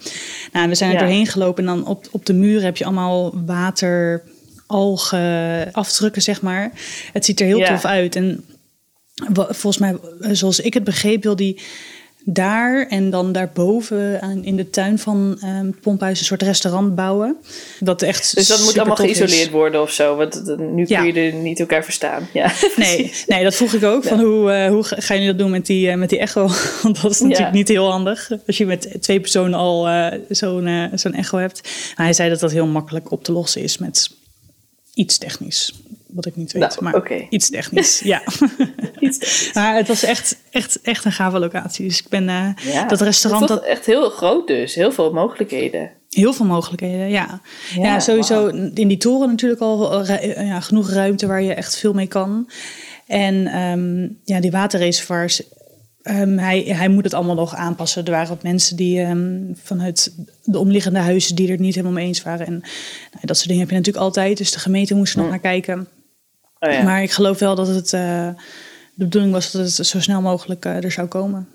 Nou, 0.52 0.70
we 0.70 0.76
zijn 0.76 0.92
er 0.92 1.00
doorheen 1.00 1.28
gelopen 1.28 1.68
en 1.68 1.76
dan 1.76 1.88
op, 1.88 2.08
op 2.12 2.26
de 2.26 2.34
muren 2.34 2.64
heb 2.64 2.78
je 2.78 2.86
allemaal 2.86 3.46
water, 3.46 4.24
algen, 4.68 5.72
afdrukken, 5.72 6.22
zeg 6.22 6.42
maar. 6.42 6.72
Het 7.14 7.26
ziet 7.26 7.40
er 7.40 7.46
heel 7.46 7.66
tof 7.66 7.86
uit. 7.86 8.16
En 8.16 8.46
volgens 9.34 9.78
mij, 9.78 9.98
zoals 10.20 10.60
ik 10.60 10.74
het 10.74 10.84
begreep, 10.84 11.24
wil 11.24 11.36
die 11.36 11.62
daar 12.28 12.88
en 12.88 13.10
dan 13.10 13.32
daarboven 13.32 14.22
aan, 14.22 14.44
in 14.44 14.56
de 14.56 14.70
tuin 14.70 15.00
van 15.00 15.38
um, 15.44 15.66
het 15.66 15.80
pomphuis 15.80 16.20
een 16.20 16.26
soort 16.26 16.42
restaurant 16.42 16.96
bouwen. 16.96 17.38
Dat 17.80 18.02
echt 18.02 18.36
dus 18.36 18.48
dat 18.48 18.64
moet 18.64 18.78
allemaal 18.78 18.96
geïsoleerd 18.96 19.32
is. 19.32 19.50
worden 19.50 19.82
of 19.82 19.92
zo, 19.92 20.16
want 20.16 20.44
nu 20.58 20.86
kun 20.86 21.06
je 21.06 21.14
ja. 21.14 21.22
er 21.22 21.34
niet 21.34 21.60
elkaar 21.60 21.84
verstaan. 21.84 22.28
Ja, 22.34 22.52
nee, 22.76 23.14
nee, 23.28 23.44
dat 23.44 23.56
vroeg 23.56 23.74
ik 23.74 23.84
ook. 23.84 24.04
Ja. 24.04 24.10
Van 24.10 24.20
hoe, 24.20 24.52
uh, 24.52 24.68
hoe 24.68 24.84
ga 24.84 25.14
je 25.14 25.28
dat 25.28 25.38
doen 25.38 25.52
met 25.52 25.66
die, 25.66 25.90
uh, 25.90 25.96
met 25.96 26.10
die 26.10 26.20
echo? 26.20 26.50
Want 26.84 27.02
dat 27.02 27.12
is 27.12 27.20
natuurlijk 27.20 27.54
niet 27.54 27.68
heel 27.68 27.92
handig 27.92 28.32
als 28.48 28.58
je 28.58 28.66
met 28.66 28.98
twee 29.00 29.20
personen 29.20 29.60
al 29.60 29.88
uh, 29.88 30.08
zo'n 30.30 30.90
zo'n 30.94 31.14
echo 31.14 31.38
hebt. 31.38 31.62
Maar 31.96 32.06
hij 32.06 32.14
zei 32.14 32.30
dat 32.30 32.40
dat 32.40 32.52
heel 32.52 32.68
makkelijk 32.68 33.12
op 33.12 33.24
te 33.24 33.32
lossen 33.32 33.62
is 33.62 33.78
met 33.78 34.10
iets 34.94 35.18
technisch 35.18 35.74
wat 36.16 36.26
ik 36.26 36.36
niet 36.36 36.52
weet. 36.52 36.62
Nou, 36.62 36.84
maar 36.84 36.96
okay. 36.96 37.28
iets 37.30 37.50
technisch, 37.50 38.00
ja. 38.00 38.22
iets 39.00 39.18
technisch. 39.18 39.52
maar 39.54 39.76
het 39.76 39.88
was 39.88 40.04
echt, 40.04 40.38
echt, 40.50 40.82
echt 40.82 41.06
een 41.06 41.12
gave 41.12 41.40
locatie. 41.40 41.88
Dus 41.88 42.00
ik 42.00 42.10
ben 42.10 42.24
uh, 42.24 42.50
ja, 42.74 42.88
dat 42.88 43.02
restaurant... 43.02 43.48
Dat 43.48 43.64
echt 43.64 43.86
heel 43.86 44.10
groot 44.10 44.48
dus. 44.48 44.76
Heel 44.76 44.92
veel 44.92 45.14
mogelijkheden. 45.14 45.92
Heel 46.10 46.34
veel 46.34 46.46
mogelijkheden, 46.46 47.10
ja. 47.10 47.42
Ja, 47.76 47.84
ja 47.84 48.00
sowieso 48.00 48.52
wow. 48.52 48.80
in 48.80 48.88
die 48.88 48.98
toren 48.98 49.30
natuurlijk 49.30 49.62
al 49.62 50.02
uh, 50.10 50.48
ja, 50.48 50.60
genoeg 50.60 50.90
ruimte 50.90 51.28
waar 51.28 51.42
je 51.42 51.54
echt 51.54 51.78
veel 51.78 51.94
mee 51.94 52.08
kan. 52.08 52.50
En 53.08 53.60
um, 53.60 54.20
ja, 54.24 54.40
die 54.40 54.52
waterreservoirs... 54.52 55.44
Um, 56.04 56.38
hij, 56.38 56.62
hij 56.62 56.88
moet 56.88 57.04
het 57.04 57.14
allemaal 57.14 57.36
nog 57.36 57.56
aanpassen. 57.56 58.06
Er 58.06 58.12
waren 58.12 58.28
wat 58.28 58.44
mensen 58.44 58.76
die 58.76 59.02
um, 59.02 59.56
vanuit 59.64 60.16
de 60.44 60.60
omliggende 60.60 61.00
huizen 61.00 61.36
die 61.36 61.52
er 61.52 61.60
niet 61.60 61.76
helemaal 61.76 61.96
mee 61.96 62.08
eens 62.08 62.24
waren. 62.24 62.46
En 62.46 62.60
nou, 63.12 63.26
dat 63.26 63.36
soort 63.36 63.48
dingen 63.48 63.62
heb 63.62 63.70
je 63.70 63.78
natuurlijk 63.78 64.06
altijd. 64.06 64.38
Dus 64.38 64.52
de 64.52 64.60
gemeente 64.60 64.96
moest 64.96 65.14
er 65.14 65.20
nog 65.20 65.30
naar 65.30 65.40
kijken. 65.40 65.88
Oh 66.60 66.72
ja. 66.72 66.84
Maar 66.84 67.02
ik 67.02 67.12
geloof 67.12 67.40
wel 67.40 67.56
dat 67.56 67.68
het 67.68 67.94
uh, 67.94 68.30
de 68.94 69.04
bedoeling 69.04 69.34
was 69.34 69.52
dat 69.52 69.62
het 69.62 69.88
zo 69.88 70.00
snel 70.00 70.22
mogelijk 70.22 70.66
uh, 70.66 70.84
er 70.84 70.92
zou 70.92 71.08
komen. 71.08 71.48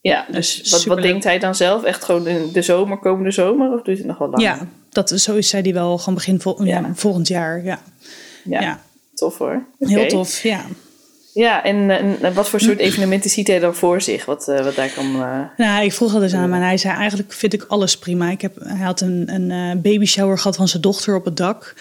Ja, 0.00 0.26
dus, 0.30 0.62
dus 0.62 0.70
wat, 0.70 0.84
wat 0.84 1.02
denkt 1.02 1.24
hij 1.24 1.38
dan 1.38 1.54
zelf? 1.54 1.82
Echt 1.82 2.04
gewoon 2.04 2.26
in 2.26 2.50
de 2.52 2.62
zomer, 2.62 2.98
komende 2.98 3.30
zomer? 3.30 3.72
Of 3.72 3.82
duurt 3.82 3.98
het 3.98 4.06
nog 4.06 4.18
wel 4.18 4.28
langer? 4.28 4.46
Ja, 4.46 4.68
dat, 4.90 5.10
zo 5.10 5.40
zei 5.40 5.62
hij 5.62 5.72
wel 5.72 5.98
gewoon 5.98 6.14
begin 6.14 6.40
vol, 6.40 6.64
ja. 6.64 6.90
Volgend 6.94 7.28
jaar. 7.28 7.64
Ja. 7.64 7.82
Ja, 8.44 8.60
ja. 8.60 8.80
tof 9.14 9.38
hoor. 9.38 9.66
Okay. 9.78 9.94
Heel 9.94 10.08
tof, 10.08 10.42
ja. 10.42 10.64
Ja, 11.34 11.64
en, 11.64 11.90
en, 11.90 12.34
wat 12.34 12.48
voor 12.48 12.60
soort 12.60 12.78
evenementen 12.78 13.30
ziet 13.30 13.46
hij 13.46 13.58
dan 13.58 13.74
voor 13.74 14.00
zich? 14.00 14.24
Wat, 14.24 14.48
uh, 14.48 14.64
wat 14.64 14.74
daar 14.74 14.90
kan. 14.90 15.16
Uh, 15.16 15.40
nou, 15.56 15.84
ik 15.84 15.92
vroeg 15.92 16.12
dat 16.12 16.20
dus 16.20 16.34
aan 16.34 16.40
hem 16.40 16.54
en 16.54 16.62
hij 16.62 16.76
zei: 16.76 16.96
Eigenlijk 16.96 17.32
vind 17.32 17.52
ik 17.52 17.64
alles 17.68 17.98
prima. 17.98 18.30
Ik 18.30 18.40
heb, 18.40 18.56
hij 18.60 18.84
had 18.84 19.00
een, 19.00 19.34
een 19.34 19.50
uh, 19.50 19.82
baby 19.82 20.04
shower 20.04 20.38
gehad 20.38 20.56
van 20.56 20.68
zijn 20.68 20.82
dochter 20.82 21.14
op 21.14 21.24
het 21.24 21.36
dak. 21.36 21.74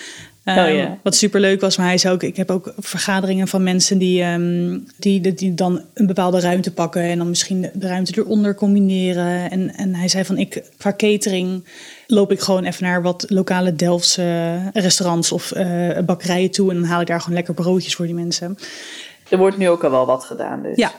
Um, 0.45 0.57
oh, 0.57 0.69
yeah. 0.69 0.91
Wat 1.03 1.15
super 1.15 1.39
leuk 1.39 1.61
was, 1.61 1.77
maar 1.77 1.85
hij 1.85 1.97
zei 1.97 2.13
ook: 2.13 2.23
Ik 2.23 2.35
heb 2.35 2.51
ook 2.51 2.73
vergaderingen 2.77 3.47
van 3.47 3.63
mensen 3.63 3.97
die, 3.97 4.23
um, 4.23 4.87
die, 4.97 5.33
die 5.33 5.53
dan 5.53 5.81
een 5.93 6.07
bepaalde 6.07 6.39
ruimte 6.39 6.73
pakken 6.73 7.01
en 7.01 7.17
dan 7.17 7.29
misschien 7.29 7.61
de, 7.61 7.87
ruimte 7.87 8.13
eronder 8.17 8.55
combineren. 8.55 9.51
En, 9.51 9.75
en 9.75 9.95
hij 9.95 10.07
zei: 10.07 10.25
van 10.25 10.37
ik 10.37 10.63
qua 10.77 10.93
catering 10.97 11.67
loop 12.07 12.31
ik 12.31 12.39
gewoon 12.39 12.63
even 12.63 12.83
naar 12.83 13.01
wat 13.01 13.25
lokale 13.29 13.75
Delftse 13.75 14.57
restaurants 14.73 15.31
of 15.31 15.53
bakkerijen 16.05 16.51
toe 16.51 16.69
en 16.69 16.75
dan 16.79 16.89
haal 16.89 17.01
ik 17.01 17.07
daar 17.07 17.19
gewoon 17.19 17.35
lekker 17.35 17.53
broodjes 17.53 17.95
voor 17.95 18.05
die 18.05 18.15
mensen. 18.15 18.57
Er 19.29 19.37
wordt 19.37 19.57
nu 19.57 19.69
ook 19.69 19.83
al 19.83 19.91
wel 19.91 20.05
wat 20.05 20.23
gedaan. 20.23 20.63
Dus. 20.63 20.77
Ja. 20.77 20.91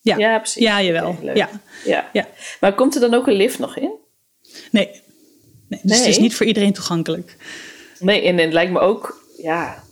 Ja. 0.00 0.16
ja, 0.16 0.38
precies. 0.38 0.62
Ja, 0.62 0.82
jawel. 0.82 1.08
Okay, 1.08 1.34
ja. 1.34 1.48
Ja. 1.84 2.08
ja. 2.12 2.26
Maar 2.60 2.74
komt 2.74 2.94
er 2.94 3.00
dan 3.00 3.14
ook 3.14 3.26
een 3.26 3.34
lift 3.34 3.58
nog 3.58 3.76
in? 3.76 3.90
Nee. 4.70 4.86
nee. 5.68 5.80
Dus 5.82 5.90
nee. 5.90 5.98
het 5.98 6.08
is 6.08 6.18
niet 6.18 6.34
voor 6.34 6.46
iedereen 6.46 6.72
toegankelijk. 6.72 7.36
Nee, 8.02 8.22
en 8.22 8.38
het 8.38 8.52
lijkt 8.52 8.72
me 8.72 8.78
ook, 8.78 9.24
ja, 9.36 9.82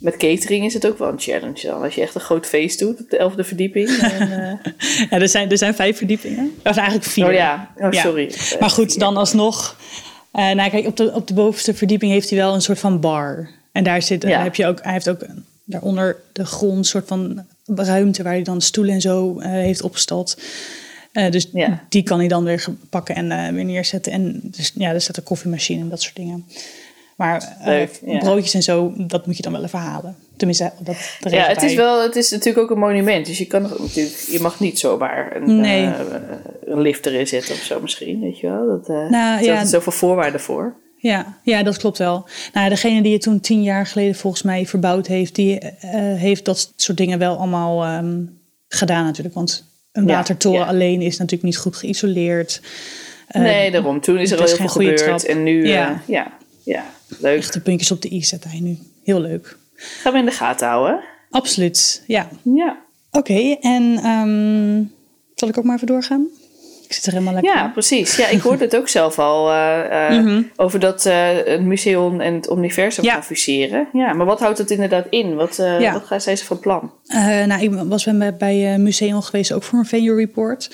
met 0.00 0.16
catering 0.16 0.64
is 0.64 0.74
het 0.74 0.86
ook 0.86 0.98
wel 0.98 1.08
een 1.08 1.20
challenge 1.20 1.66
dan. 1.66 1.82
Als 1.82 1.94
je 1.94 2.00
echt 2.00 2.14
een 2.14 2.20
groot 2.20 2.46
feest 2.46 2.78
doet 2.78 3.00
op 3.00 3.10
de 3.10 3.16
elfde 3.16 3.44
verdieping. 3.44 3.88
En, 3.88 4.30
uh... 4.30 4.72
ja, 5.10 5.18
er 5.18 5.28
zijn, 5.28 5.50
er 5.50 5.58
zijn 5.58 5.74
vijf 5.74 5.96
verdiepingen. 5.96 6.54
Of 6.64 6.76
eigenlijk 6.76 7.06
vier. 7.06 7.26
Oh 7.26 7.32
ja, 7.32 7.72
oh, 7.76 7.92
sorry. 7.92 8.32
Ja. 8.50 8.56
Maar 8.60 8.70
goed, 8.70 8.98
dan 8.98 9.16
alsnog. 9.16 9.76
Uh, 10.34 10.50
nou, 10.50 10.70
kijk, 10.70 10.86
op 10.86 10.96
de, 10.96 11.12
op 11.12 11.26
de 11.26 11.34
bovenste 11.34 11.74
verdieping 11.74 12.12
heeft 12.12 12.30
hij 12.30 12.38
wel 12.38 12.54
een 12.54 12.62
soort 12.62 12.78
van 12.78 13.00
bar. 13.00 13.50
En 13.72 13.84
daar 13.84 14.02
zit, 14.02 14.22
ja. 14.22 14.42
heb 14.42 14.54
je 14.54 14.66
ook, 14.66 14.82
hij 14.82 14.92
heeft 14.92 15.08
ook 15.08 15.26
daaronder 15.64 16.16
de 16.32 16.46
grond 16.46 16.86
soort 16.86 17.06
van 17.06 17.46
ruimte 17.66 18.22
waar 18.22 18.32
hij 18.32 18.42
dan 18.42 18.60
stoelen 18.60 18.94
en 18.94 19.00
zo 19.00 19.40
uh, 19.40 19.46
heeft 19.46 19.82
opgestald. 19.82 20.38
Uh, 21.12 21.30
dus 21.30 21.48
ja. 21.52 21.84
die 21.88 22.02
kan 22.02 22.18
hij 22.18 22.28
dan 22.28 22.44
weer 22.44 22.64
pakken 22.90 23.14
en 23.14 23.30
uh, 23.30 23.48
weer 23.48 23.64
neerzetten. 23.64 24.12
En 24.12 24.40
dus, 24.42 24.72
ja, 24.74 24.92
er 24.92 25.00
staat 25.00 25.16
een 25.16 25.22
koffiemachine 25.22 25.80
en 25.80 25.88
dat 25.88 26.02
soort 26.02 26.16
dingen. 26.16 26.46
Maar 27.16 27.56
Leuk, 27.64 28.00
ja. 28.06 28.18
broodjes 28.18 28.54
en 28.54 28.62
zo, 28.62 28.92
dat 28.96 29.26
moet 29.26 29.36
je 29.36 29.42
dan 29.42 29.52
wel 29.52 29.64
even 29.64 29.78
halen. 29.78 30.16
Tenminste, 30.36 30.72
dat 30.78 30.96
Ja, 31.32 31.46
het 31.46 31.62
is, 31.62 31.74
wel, 31.74 32.02
het 32.02 32.16
is 32.16 32.30
natuurlijk 32.30 32.64
ook 32.64 32.70
een 32.70 32.78
monument. 32.78 33.26
Dus 33.26 33.38
je, 33.38 33.46
kan 33.46 33.62
natuurlijk, 33.62 34.26
je 34.30 34.38
mag 34.40 34.60
niet 34.60 34.78
zomaar 34.78 35.36
een, 35.36 35.60
nee. 35.60 35.88
een 36.64 36.80
lift 36.80 37.06
erin 37.06 37.26
zetten 37.26 37.54
of 37.54 37.60
zo 37.60 37.80
misschien. 37.80 38.20
Weet 38.20 38.38
je 38.38 38.48
wel? 38.48 38.66
Dat, 38.66 38.88
nou, 39.10 39.44
ja, 39.44 39.60
er 39.60 39.66
zoveel 39.66 39.92
voorwaarden 39.92 40.40
voor. 40.40 40.74
Ja, 40.96 41.38
ja, 41.42 41.62
dat 41.62 41.76
klopt 41.76 41.98
wel. 41.98 42.28
Nou, 42.52 42.68
degene 42.68 43.02
die 43.02 43.12
het 43.12 43.22
toen 43.22 43.40
tien 43.40 43.62
jaar 43.62 43.86
geleden 43.86 44.14
volgens 44.14 44.42
mij 44.42 44.66
verbouwd 44.66 45.06
heeft, 45.06 45.34
die 45.34 45.58
eh, 45.58 45.70
heeft 46.00 46.44
dat 46.44 46.72
soort 46.76 46.98
dingen 46.98 47.18
wel 47.18 47.36
allemaal 47.36 47.84
ehm, 47.84 48.22
gedaan 48.68 49.04
natuurlijk. 49.04 49.34
Want 49.34 49.72
een 49.92 50.06
Ja, 50.06 50.14
watertoren 50.14 50.60
ja. 50.60 50.66
alleen 50.66 51.00
is 51.00 51.16
natuurlijk 51.16 51.42
niet 51.42 51.56
goed 51.56 51.76
geïsoleerd. 51.76 52.60
Eh, 53.26 53.42
nee, 53.42 53.70
daarom. 53.70 54.00
Toen 54.00 54.18
is 54.18 54.30
er 54.30 54.40
al 54.40 54.46
heel 54.46 54.56
veel 54.56 54.68
gebeurd. 54.68 54.98
trap. 54.98 55.20
En 55.20 55.42
nu, 55.42 55.66
ja, 55.66 56.02
ja, 56.06 56.32
leuk. 57.20 57.38
Echte 57.38 57.60
puntjes 57.60 57.90
op 57.90 58.02
de 58.02 58.12
i 58.12 58.22
zet 58.22 58.44
hij 58.48 58.60
nu. 58.60 58.78
Heel 59.04 59.20
leuk. 59.20 59.56
Gaan 59.76 60.12
we 60.12 60.18
in 60.18 60.24
de 60.24 60.30
gaten 60.30 60.68
houden. 60.68 61.00
Absoluut, 61.30 62.02
ja. 62.06 62.28
Ja. 62.42 62.76
Oké, 63.10 63.56
en 63.60 63.98
ehm, 64.02 64.82
zal 65.34 65.48
ik 65.48 65.58
ook 65.58 65.64
maar 65.64 65.74
even 65.74 65.86
doorgaan? 65.86 66.26
Ik 66.86 66.92
zit 66.92 67.06
er 67.06 67.12
helemaal 67.12 67.34
lekker 67.34 67.52
Ja, 67.54 67.64
in. 67.64 67.72
precies. 67.72 68.16
Ja, 68.16 68.26
ik 68.28 68.40
hoorde 68.40 68.64
het 68.64 68.76
ook 68.76 68.88
zelf 68.88 69.18
al 69.18 69.50
eh, 69.50 70.08
eh, 70.08 70.18
Mhm. 70.24 70.42
over 70.56 70.80
dat 70.80 71.06
eh, 71.06 71.28
het 71.44 71.62
museum 71.62 72.20
en 72.20 72.34
het 72.34 72.50
universum 72.50 73.04
Ja. 73.04 73.12
gaan 73.12 73.24
fuseren. 73.24 73.88
Ja, 73.92 74.12
maar 74.12 74.26
wat 74.26 74.40
houdt 74.40 74.58
het 74.58 74.70
inderdaad 74.70 75.06
in? 75.10 75.34
Wat, 75.34 75.56
Ja. 75.56 75.92
wat 75.92 76.04
gaan 76.04 76.20
zij 76.20 76.36
ze 76.36 76.44
van 76.44 76.58
plan? 76.60 76.92
Nou, 77.46 77.62
ik 77.62 77.70
was 77.72 78.04
bij, 78.04 78.36
bij 78.36 78.78
Museum 78.78 79.20
geweest, 79.22 79.52
ook 79.52 79.62
voor 79.62 79.78
een 79.78 79.84
venue 79.86 80.14
report. 80.16 80.70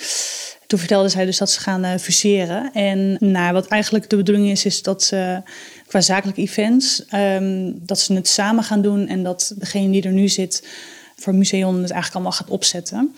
Toen 0.66 0.78
vertelde 0.78 1.08
zij 1.08 1.24
dus 1.24 1.38
dat 1.38 1.50
ze 1.50 1.60
gaan 1.60 1.98
fuseren. 1.98 2.70
En 2.72 3.16
nou, 3.20 3.52
wat 3.52 3.66
eigenlijk 3.66 4.10
de 4.10 4.16
bedoeling 4.16 4.48
is, 4.50 4.64
is 4.64 4.82
dat 4.82 5.02
ze 5.02 5.42
qua 5.90 6.00
zakelijke 6.00 6.40
events, 6.40 7.04
ehm, 7.08 7.72
dat 7.74 7.98
ze 7.98 8.12
het 8.14 8.28
samen 8.28 8.64
gaan 8.64 8.82
doen. 8.82 9.06
En 9.08 9.22
dat 9.22 9.54
degene 9.56 9.90
die 9.90 10.02
er 10.02 10.12
nu 10.12 10.28
zit 10.28 10.66
voor 11.16 11.34
Museum 11.34 11.68
het 11.82 11.90
eigenlijk 11.90 12.14
allemaal 12.14 12.32
gaat 12.32 12.50
opzetten. 12.50 13.14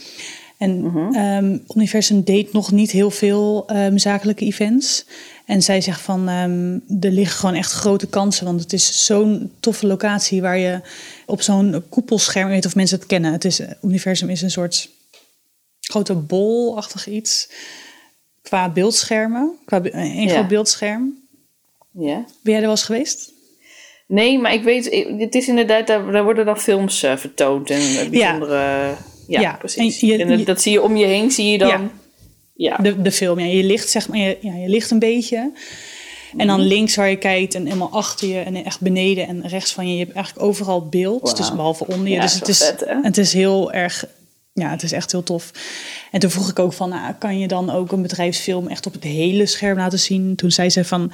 En 0.59 0.85
ehm, 1.15 1.59
Universum 1.77 2.23
deed 2.23 2.53
nog 2.53 2.73
niet 2.73 2.91
heel 2.91 3.11
veel 3.11 3.65
ehm, 3.67 3.97
zakelijke 3.97 4.45
events. 4.45 5.05
En 5.47 5.63
zij 5.63 5.81
zegt 5.81 6.01
van, 6.01 6.29
ehm, 6.29 6.75
er 7.05 7.11
liggen 7.11 7.39
gewoon 7.39 7.55
echt 7.55 7.73
grote 7.73 8.07
kansen. 8.07 8.45
Want 8.45 8.61
het 8.61 8.73
is 8.73 9.07
zo'n 9.07 9.53
toffe 9.61 9.87
locatie 9.87 10.41
waar 10.41 10.59
je 10.59 10.81
op 11.27 11.43
zo'n 11.43 11.83
koepelscherm... 11.89 12.49
Weet 12.49 12.67
of 12.67 12.75
mensen 12.75 12.99
het 12.99 13.07
kennen. 13.07 13.33
Het 13.33 13.45
is, 13.45 13.61
Universum 13.83 14.31
is 14.31 14.43
een 14.43 14.51
soort 14.51 14.89
grote 15.81 16.15
bolachtig 16.15 17.09
iets. 17.09 17.49
Qua 18.43 18.69
beeldschermen. 18.69 19.53
Qua 19.65 19.81
be- 19.81 19.95
een 19.95 20.23
Ja. 20.23 20.33
groot 20.35 20.49
beeldscherm. 20.49 21.22
Ja. 21.93 22.15
Ben 22.15 22.25
jij 22.43 22.55
er 22.55 22.61
wel 22.61 22.71
eens 22.71 22.83
geweest? 22.83 23.33
Nee, 24.07 24.39
maar 24.39 24.53
ik 24.55 24.63
weet, 24.63 25.07
het 25.19 25.35
is 25.35 25.49
inderdaad, 25.49 25.87
daar, 25.87 26.25
worden 26.25 26.45
dan 26.45 26.59
films 26.61 27.03
eh, 27.03 27.17
vertoond 27.17 27.71
en 27.71 27.81
eh, 27.81 28.09
bijzondere. 28.09 28.95
Ja, 29.29 29.41
Ja, 29.41 29.53
precies. 29.59 30.01
en 30.03 30.09
je- 30.09 30.25
En, 30.25 30.45
dat, 30.45 30.63
zie 30.63 30.73
je 30.73 30.83
om 30.83 30.97
je 30.97 31.07
heen, 31.07 31.31
zie 31.31 31.51
je 31.51 31.59
dan. 31.59 31.69
Ja. 31.69 31.91
Ja. 32.55 32.77
De, 32.77 33.03
de 33.03 33.13
film, 33.13 33.39
ja. 33.39 33.47
Je 33.47 33.65
ligt, 33.65 33.89
zeg 33.91 34.09
maar, 34.09 34.19
je, 34.19 34.39
ja, 34.41 34.55
je 34.55 34.69
ligt 34.69 34.91
een 34.91 34.99
beetje. 34.99 35.53
En 36.37 36.47
dan 36.47 36.61
links 36.61 36.95
waar 36.97 37.11
je 37.11 37.17
kijkt 37.17 37.55
en 37.55 37.65
helemaal 37.65 37.91
achter 37.93 38.29
je 38.29 38.39
en 38.41 38.65
echt 38.65 38.81
beneden 38.81 39.29
en 39.29 39.49
rechts 39.49 39.73
van 39.73 39.87
je. 39.87 39.93
Je 39.93 40.05
hebt 40.05 40.15
eigenlijk 40.15 40.47
overal 40.47 40.89
beeld, 40.89 41.37
dus 41.37 41.55
behalve 41.55 41.87
onder 41.87 42.09
je. 42.09 42.15
Ja, 42.15 42.21
dus 42.21 42.35
het 42.35 42.49
is, 42.49 42.59
vet, 42.59 42.85
het 43.03 43.19
is 43.19 43.33
heel 43.33 43.73
erg, 43.73 44.05
ja, 44.53 44.71
het 44.71 44.83
is 44.83 44.93
echt 44.93 45.13
heel 45.13 45.23
tof. 45.23 45.51
En 46.11 46.21
toen 46.21 46.31
vroeg 46.31 46.51
ik 46.51 46.59
ook 46.59 46.73
van, 46.73 46.89
nou, 46.89 47.13
kan 47.19 47.39
je 47.39 47.49
dan 47.49 47.71
ook 47.71 47.93
een 47.93 48.03
bedrijfsfilm 48.03 48.69
echt 48.69 48.87
op 48.87 48.93
het 48.93 49.05
hele 49.05 49.47
scherm 49.47 49.79
laten 49.79 49.99
zien? 49.99 50.37
Toen 50.37 50.51
zei 50.51 50.71
ze 50.71 50.85
van, 50.85 51.13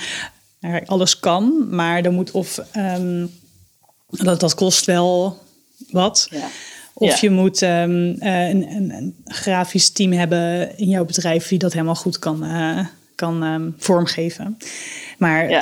nou, 0.60 0.82
alles 0.86 1.18
kan, 1.20 1.66
maar 1.70 2.02
dan 2.02 2.14
moet 2.14 2.30
of, 2.30 2.58
ehm, 2.72 3.26
dat, 4.10 4.40
dat 4.40 4.54
kost 4.54 4.84
wel 4.86 5.36
wat. 5.90 6.26
Ja. 6.30 6.46
Of 6.94 7.10
Ja. 7.10 7.16
je 7.20 7.30
moet 7.30 7.62
ehm, 7.62 8.14
eh, 8.18 8.48
een, 8.48 8.70
een, 8.70 8.90
een 8.90 9.16
grafisch 9.24 9.90
team 9.90 10.12
hebben 10.12 10.76
in 10.78 10.88
jouw 10.88 11.04
bedrijf 11.04 11.48
die 11.48 11.58
dat 11.58 11.72
helemaal 11.72 11.94
goed 11.94 12.18
kan, 12.18 12.44
eh, 12.44 12.86
kan 13.14 13.42
ehm, 13.42 13.70
vormgeven. 13.78 14.56
Maar 15.18 15.50
Ja. 15.50 15.60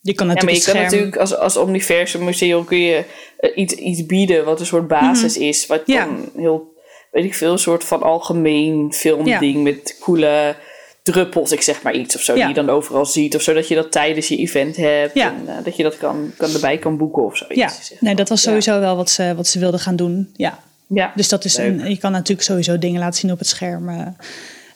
je 0.00 0.14
kan 0.14 0.26
Ja, 0.26 0.32
natuurlijk 0.32 0.42
maar 0.44 0.54
je 0.54 0.62
kan 0.62 0.82
natuurlijk 0.82 1.16
als, 1.16 1.36
als 1.36 1.56
Omniversum 1.56 2.24
Museum 2.24 2.64
kun 2.64 2.78
je 2.78 3.04
eh, 3.36 3.50
iets, 3.56 3.74
iets 3.74 4.06
bieden 4.06 4.44
wat 4.44 4.60
een 4.60 4.66
soort 4.66 4.88
basis 4.88 5.36
is. 5.36 5.66
Wat 5.66 5.86
Mhm. 5.86 5.96
Ja. 5.96 6.04
dan 6.04 6.28
heel, 6.36 6.72
weet 7.10 7.24
ik 7.24 7.34
veel, 7.34 7.52
een 7.52 7.58
soort 7.58 7.84
van 7.84 8.02
algemeen 8.02 8.92
filmding 8.92 9.54
Ja. 9.56 9.60
met 9.62 9.96
coole 10.00 10.56
druppels, 11.02 11.52
ik 11.52 11.62
zeg 11.62 11.82
maar 11.82 11.94
iets 11.94 12.14
of 12.14 12.22
zo, 12.22 12.34
die 12.34 12.46
je 12.46 12.54
dan 12.54 12.70
overal 12.70 13.06
ziet. 13.06 13.34
Of 13.34 13.42
zo, 13.42 13.54
dat 13.54 13.68
je 13.68 13.74
dat 13.74 13.92
tijdens 13.92 14.28
je 14.28 14.36
event 14.36 14.76
hebt 14.76 15.16
en 15.16 15.48
eh, 15.48 15.64
dat 15.64 15.76
je 15.76 15.82
dat 15.82 15.96
kan, 15.96 16.32
kan 16.36 16.52
erbij 16.52 16.78
kan 16.78 16.96
boeken 16.96 17.24
of 17.24 17.36
zoiets. 17.36 17.58
Ja, 17.58 17.68
zeg 17.68 18.00
nee, 18.00 18.14
dat 18.14 18.28
was 18.28 18.42
sowieso 18.42 18.80
wel 18.80 18.96
wat 18.96 19.10
ze, 19.10 19.34
wat 19.36 19.46
ze 19.46 19.58
wilden 19.58 19.80
gaan 19.80 19.96
doen. 19.96 20.30
Ja. 20.36 20.58
Ja. 20.86 21.12
Dus 21.14 21.28
dat 21.28 21.44
is 21.44 21.56
Leuk. 21.56 21.66
een, 21.66 21.90
je 21.90 21.98
kan 21.98 22.12
natuurlijk 22.12 22.42
sowieso 22.42 22.78
dingen 22.78 23.00
laten 23.00 23.20
zien 23.20 23.32
op 23.32 23.38
het 23.38 23.48
scherm 23.48 23.88
eh, 23.88 24.06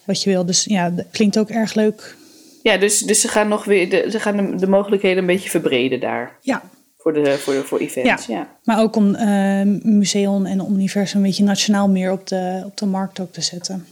wat 0.05 0.23
je 0.23 0.31
wil. 0.31 0.47
Dus 0.47 0.65
ja, 0.65 0.91
dat 0.91 1.07
klinkt 1.11 1.39
ook 1.39 1.51
erg 1.51 1.75
leuk. 1.75 2.17
Ja, 2.63 2.77
dus, 2.77 3.01
dus 3.01 3.21
ze 3.21 3.29
gaan 3.29 3.49
nog 3.49 3.65
weer 3.65 3.91
de, 3.91 4.07
ze 4.11 4.21
gaan 4.21 4.37
de, 4.37 4.57
de 4.57 4.69
mogelijkheden 4.69 5.19
een 5.19 5.27
beetje 5.27 5.51
verbreden 5.51 6.01
daar. 6.01 6.37
Ja, 6.41 6.63
Voor, 6.99 7.13
de, 7.13 7.39
voor, 7.39 7.55
de, 7.55 7.63
voor 7.63 7.79
events. 7.79 8.27
Ja. 8.27 8.49
maar 8.65 8.81
ook 8.81 8.97
om 8.97 9.15
eh 9.15 9.61
museum 9.83 10.47
en 10.47 10.67
universum 10.71 11.21
een 11.21 11.27
beetje 11.27 11.45
nationaal 11.45 11.89
meer 11.89 12.13
op 12.13 12.27
de, 12.27 12.63
op 12.65 12.77
de 12.77 12.87
markt 12.87 13.21
ook 13.21 13.33
te 13.33 13.43
zetten. 13.43 13.87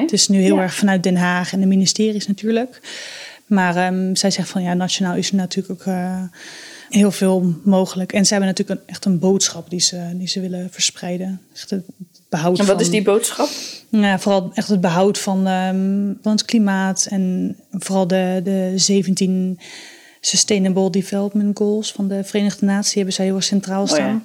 Het 0.00 0.12
is 0.12 0.28
nu 0.28 0.40
heel 0.40 0.56
Ja. 0.56 0.62
erg 0.62 0.74
vanuit 0.74 1.02
Den 1.02 1.16
Haag 1.16 1.52
en 1.52 1.60
de 1.60 1.66
ministeries 1.66 2.26
natuurlijk. 2.26 2.80
Maar 3.46 3.76
ehm, 3.76 4.14
zij 4.14 4.30
zegt 4.30 4.48
van 4.48 4.62
ja, 4.62 4.74
nationaal 4.74 5.14
is 5.16 5.28
er 5.30 5.36
natuurlijk 5.36 5.80
ook 5.80 5.86
eh, 5.86 6.22
heel 6.88 7.10
veel 7.10 7.54
mogelijk. 7.64 8.12
En 8.12 8.24
ze 8.26 8.30
hebben 8.34 8.48
natuurlijk 8.50 8.80
een, 8.80 8.86
echt 8.88 9.04
een 9.04 9.18
boodschap 9.18 9.70
die 9.70 9.80
ze, 9.80 10.10
die 10.14 10.28
ze 10.28 10.40
willen 10.40 10.68
verspreiden. 10.70 11.40
Echt 11.54 11.70
het 11.70 11.84
behoud 12.28 12.58
En 12.58 12.66
wat 12.66 12.74
van, 12.74 12.84
is 12.84 12.90
die 12.90 13.02
boodschap? 13.02 13.48
Ja, 13.88 14.18
vooral 14.18 14.50
echt 14.54 14.68
het 14.68 14.80
behoud 14.80 15.18
van, 15.18 15.46
ehm, 15.46 16.12
van 16.22 16.32
het 16.32 16.44
klimaat 16.44 17.06
en 17.10 17.56
vooral 17.70 18.06
de, 18.06 18.40
de 18.44 18.72
17 18.76 19.58
Sustainable 20.20 20.90
Development 20.90 21.58
Goals 21.58 21.92
van 21.92 22.08
de 22.08 22.24
Verenigde 22.24 22.66
Naties 22.66 22.94
hebben 22.94 23.14
zij 23.14 23.24
heel 23.24 23.34
erg 23.34 23.44
centraal 23.44 23.86
staan. 23.86 24.08
ja. 24.08 24.22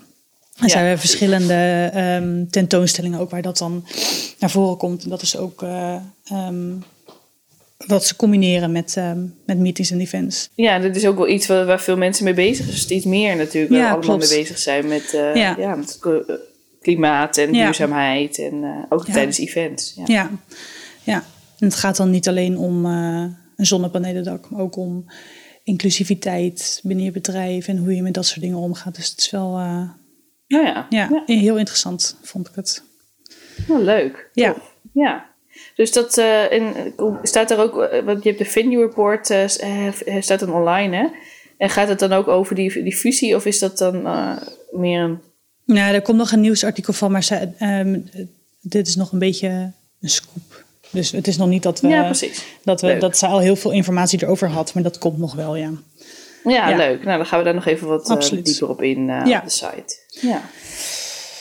En 0.59 0.65
Ja, 0.65 0.71
zij 0.71 0.81
hebben 0.81 0.99
precies. 0.99 1.17
verschillende 1.17 1.89
ehm, 1.93 2.45
tentoonstellingen 2.49 3.19
ook 3.19 3.29
waar 3.29 3.41
dat 3.41 3.57
dan 3.57 3.85
naar 4.39 4.49
voren 4.49 4.77
komt. 4.77 5.03
En 5.03 5.09
dat 5.09 5.21
is 5.21 5.37
ook 5.37 5.61
eh, 5.63 5.95
ehm, 6.25 6.71
wat 7.87 8.05
ze 8.05 8.15
combineren 8.15 8.71
met, 8.71 8.93
ehm, 8.97 9.19
met 9.45 9.57
meetings 9.57 9.91
en 9.91 9.99
events. 9.99 10.49
Ja, 10.55 10.79
dit 10.79 10.95
is 10.95 11.05
ook 11.05 11.17
wel 11.17 11.27
iets 11.27 11.47
waar, 11.47 11.65
waar 11.65 11.81
veel 11.81 11.97
mensen 11.97 12.23
mee 12.23 12.33
bezig 12.33 12.65
zijn. 12.65 12.77
Steeds 12.77 13.05
meer 13.05 13.35
natuurlijk. 13.35 13.71
Waar 13.73 13.81
Ja, 13.81 13.87
we 13.89 13.95
allemaal 13.95 14.15
klopt. 14.17 14.29
mee 14.31 14.39
bezig 14.41 14.57
zijn 14.57 14.87
met, 14.87 15.13
eh, 15.13 15.35
Ja. 15.35 15.55
ja. 15.57 15.75
met 15.75 15.97
k- 15.99 16.39
klimaat 16.81 17.37
en 17.37 17.51
duurzaamheid. 17.51 18.39
En 18.39 18.63
eh, 18.63 18.69
ook 18.89 19.05
tijdens 19.05 19.37
events. 19.39 19.93
Ja. 19.95 20.03
Ja, 20.05 20.29
ja. 21.03 21.23
En 21.59 21.65
het 21.67 21.75
gaat 21.75 21.97
dan 21.97 22.09
niet 22.09 22.27
alleen 22.27 22.57
om 22.57 22.85
eh, 22.85 23.25
een 23.55 23.65
zonnepanelendak, 23.65 24.49
maar 24.49 24.61
ook 24.61 24.75
om 24.75 25.05
inclusiviteit 25.63 26.79
binnen 26.83 27.05
je 27.05 27.11
bedrijf 27.11 27.67
en 27.67 27.77
hoe 27.77 27.95
je 27.95 28.01
met 28.01 28.13
dat 28.13 28.25
soort 28.25 28.41
dingen 28.41 28.57
omgaat. 28.57 28.95
Dus 28.95 29.09
het 29.09 29.19
is 29.19 29.29
wel 29.31 29.59
Nou 30.49 30.65
ja, 30.65 30.87
ja, 30.89 31.23
heel 31.25 31.57
interessant, 31.57 32.17
vond 32.21 32.47
ik 32.47 32.55
het. 32.55 32.83
Wel 33.67 33.81
leuk. 33.81 34.29
Ja. 34.33 34.53
Tof. 34.53 34.75
ja. 34.93 35.29
Dus 35.75 35.91
dat 35.91 36.17
en, 36.17 36.75
eh, 36.97 37.05
staat 37.23 37.51
er 37.51 37.59
ook, 37.59 37.81
eh, 37.81 38.03
want 38.03 38.23
je 38.23 38.29
hebt 38.29 38.41
de 38.41 38.49
venue 38.49 38.85
report, 38.85 39.29
eh, 39.29 39.47
staat 40.19 40.39
dan 40.39 40.53
online 40.53 40.95
hè? 40.95 41.07
En 41.57 41.69
gaat 41.69 41.87
het 41.87 41.99
dan 41.99 42.13
ook 42.13 42.27
over 42.27 42.55
die, 42.55 42.83
die 42.83 42.95
fusie 42.95 43.35
of 43.35 43.45
is 43.45 43.59
dat 43.59 43.77
dan 43.77 44.01
meer 44.71 45.01
een... 45.01 45.19
Nou, 45.65 45.93
er 45.93 46.01
komt 46.01 46.17
nog 46.17 46.31
een 46.31 46.39
nieuwsartikel 46.39 46.93
van, 46.93 47.11
maar 47.11 47.49
ehm, 47.57 47.99
dit 48.61 48.87
is 48.87 48.95
nog 48.95 49.11
een 49.11 49.19
beetje 49.19 49.71
een 50.01 50.09
scoop. 50.09 50.63
Dus 50.89 51.11
het 51.11 51.27
is 51.27 51.37
nog 51.37 51.47
niet 51.47 51.63
dat 51.63 51.81
we, 51.81 51.87
ja, 51.87 52.03
precies. 52.03 52.45
dat, 52.63 52.81
we 52.81 52.87
Leuk. 52.87 53.01
dat 53.01 53.17
ze 53.17 53.25
al 53.25 53.39
heel 53.39 53.55
veel 53.55 53.71
informatie 53.71 54.23
erover 54.23 54.47
had, 54.49 54.73
maar 54.73 54.83
dat 54.83 54.97
komt 54.97 55.17
nog 55.17 55.35
wel, 55.35 55.55
ja. 55.55 55.71
Ja, 56.43 56.69
Ja. 56.69 56.75
leuk. 56.75 57.03
Nou, 57.03 57.17
dan 57.17 57.25
gaan 57.25 57.37
we 57.39 57.45
daar 57.45 57.53
nog 57.53 57.65
even 57.65 57.87
wat 57.87 58.09
eh, 58.09 58.43
dieper 58.43 58.69
op 58.69 58.81
in 58.81 59.05
Ja. 59.05 59.37
op 59.37 59.43
de 59.43 59.49
site. 59.49 59.97
Ja. 60.09 60.41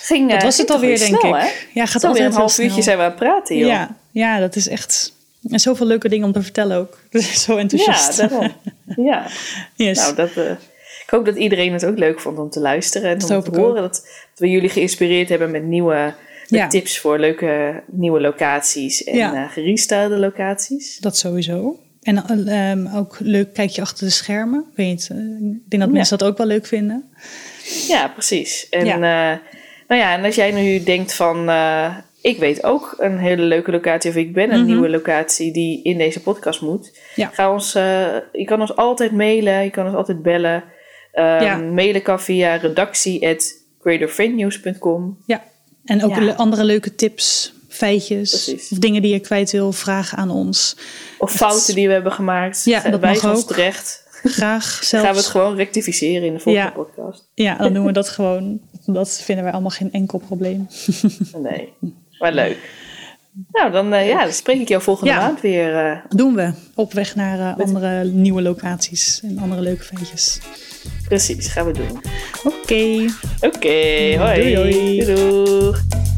Ging, 0.03 0.29
Dat 0.31 0.39
eh, 0.39 0.45
was 0.45 0.59
het 0.59 0.71
alweer, 0.71 0.89
weer 0.89 0.99
denk 0.99 1.21
snel, 1.21 1.37
ik. 1.37 1.43
Hè? 1.43 1.49
Ja, 1.81 1.87
gaat 1.87 2.05
alweer 2.05 2.25
een 2.25 2.33
half 2.33 2.59
uurtje 2.59 2.83
zijn 2.83 2.97
we 2.97 3.03
aan 3.03 3.09
het 3.11 3.19
praten, 3.19 3.57
joh. 3.57 3.69
Ja, 3.69 3.97
ja, 4.11 4.39
dat 4.39 4.57
is 4.57 4.69
echt... 4.69 5.17
En 5.51 5.61
zoveel 5.61 5.87
leuke 5.87 6.09
dingen 6.09 6.27
om 6.27 6.33
te 6.33 6.43
vertellen 6.43 6.77
ook. 6.77 6.99
Zo 7.45 7.53
Ja, 7.55 7.59
enthousiast. 7.61 8.17
daarom. 8.19 8.53
Ja. 8.97 9.27
yes. 9.77 9.99
Nou, 9.99 10.15
dat, 10.15 10.31
ik 10.37 11.11
hoop 11.11 11.25
dat 11.25 11.37
iedereen 11.37 11.73
het 11.73 11.85
ook 11.87 11.99
leuk 11.99 12.21
vond 12.21 12.39
om 12.39 12.51
te 12.51 12.61
luisteren 12.61 13.11
en 13.11 13.19
Dat 13.19 13.31
om 13.31 13.43
te 13.53 13.61
horen. 13.61 13.83
Dat, 13.83 13.93
dat 13.93 14.39
we 14.39 14.51
jullie 14.51 14.69
geïnspireerd 14.69 15.29
hebben 15.29 15.51
met 15.51 15.63
nieuwe 15.65 16.15
met 16.49 16.61
Ja. 16.61 16.69
tips 16.69 16.99
voor 16.99 17.19
leuke 17.19 17.83
nieuwe 17.87 18.21
locaties 18.21 19.05
en 19.05 19.17
Ja. 19.17 19.47
gerestylede 19.49 20.17
locaties. 20.19 20.99
Dat 20.99 21.17
sowieso. 21.17 21.79
En 22.09 22.47
eh, 22.47 22.71
ehm, 22.71 22.87
ook 22.97 23.17
leuk 23.21 23.53
kijkje 23.53 23.81
achter 23.83 24.05
de 24.07 24.13
schermen. 24.13 24.65
Ik 24.71 24.77
Weet, 24.77 25.09
eh, 25.13 25.19
ik 25.19 25.71
denk 25.71 25.83
dat 25.83 25.93
mensen 25.93 26.19
dat 26.19 26.29
ook 26.29 26.39
wel 26.39 26.47
leuk 26.47 26.67
vinden. 26.67 27.05
Ja, 27.89 28.09
precies. 28.09 28.69
En, 28.69 28.85
Ja. 28.85 28.95
eh, 28.95 29.39
nou 29.89 30.01
ja, 30.01 30.17
en 30.17 30.25
als 30.25 30.35
jij 30.35 30.51
nu 30.53 30.83
denkt 30.83 31.15
van... 31.15 31.49
eh, 31.49 31.97
ik 32.23 32.39
weet 32.39 32.65
ook 32.65 32.95
een 32.99 33.19
hele 33.19 33.43
leuke 33.43 33.71
locatie... 33.71 34.11
of 34.11 34.17
ik 34.17 34.33
ben 34.35 34.51
een 34.53 34.59
Mhm. 34.59 34.67
nieuwe 34.67 34.89
locatie 34.89 35.53
die 35.53 35.83
in 35.83 35.99
deze 35.99 36.21
podcast 36.23 36.61
moet... 36.61 36.99
Ja. 37.15 37.31
Ga 37.33 37.53
ons, 37.53 37.73
je 38.33 38.45
kan 38.45 38.61
ons 38.61 38.77
altijd 38.77 39.13
mailen, 39.13 39.65
je 39.65 39.71
kan 39.71 39.87
ons 39.87 39.95
altijd 39.95 40.23
bellen. 40.23 40.65
Ja. 41.13 41.57
Mailen 41.57 42.03
kan 42.03 42.21
via 42.21 42.55
redactie@greaterfriendnews.com. 42.57 45.19
Ja. 45.27 45.43
En 45.85 46.05
ook 46.05 46.35
andere 46.37 46.65
leuke 46.65 46.95
tips 46.95 47.53
feitjes 47.79 48.31
Precies. 48.45 48.71
of 48.71 48.79
dingen 48.79 49.03
die 49.03 49.13
je 49.13 49.19
kwijt 49.21 49.51
wil, 49.51 49.73
vragen 49.73 50.19
aan 50.19 50.31
ons. 50.31 50.77
Of 51.19 51.33
fouten 51.33 51.75
die 51.75 51.87
we 51.87 51.93
hebben 51.93 52.13
gemaakt. 52.13 52.65
Ja, 52.65 52.81
dat 52.91 53.01
mag 53.01 53.25
ons 53.25 53.45
terecht. 53.47 54.07
Graag 54.23 54.65
zelfs. 54.85 55.05
Gaan 55.07 55.15
we 55.15 55.21
het 55.21 55.29
gewoon 55.31 55.57
rectificeren 55.57 56.27
in 56.27 56.33
de 56.35 56.41
volgende 56.41 56.69
Ja. 56.69 56.75
podcast. 56.75 57.29
Ja, 57.35 57.57
dan 57.57 57.73
doen 57.73 57.85
we 57.87 57.93
dat 58.03 58.09
gewoon. 58.09 58.61
Dat 58.87 59.21
vinden 59.25 59.45
wij 59.45 59.53
allemaal 59.53 59.71
geen 59.71 59.93
enkel 59.93 60.19
probleem. 60.19 60.67
Nee, 61.37 61.73
maar 62.19 62.33
leuk. 62.33 62.57
Nou, 63.53 63.71
dan, 63.73 63.93
eh, 63.93 64.09
ja, 64.09 64.23
dan 64.25 64.33
spreek 64.33 64.61
ik 64.61 64.69
jou 64.69 64.83
volgende 64.83 65.11
Ja. 65.13 65.19
maand 65.19 65.41
weer. 65.41 65.77
eh, 65.87 65.99
Doen 66.09 66.35
we. 66.35 66.53
Op 66.75 66.93
weg 66.93 67.15
naar 67.15 67.39
eh, 67.59 67.65
andere 67.67 68.05
nieuwe 68.05 68.43
locaties 68.43 69.21
en 69.25 69.39
andere 69.39 69.61
leuke 69.61 69.83
feitjes. 69.85 70.39
precies, 71.09 71.47
gaan 71.49 71.67
we 71.67 71.73
doen. 71.73 72.03
Oké. 72.45 73.05
Oké, 73.41 74.17
hoi. 74.19 74.55
Doei, 74.55 75.05
doei. 75.05 75.73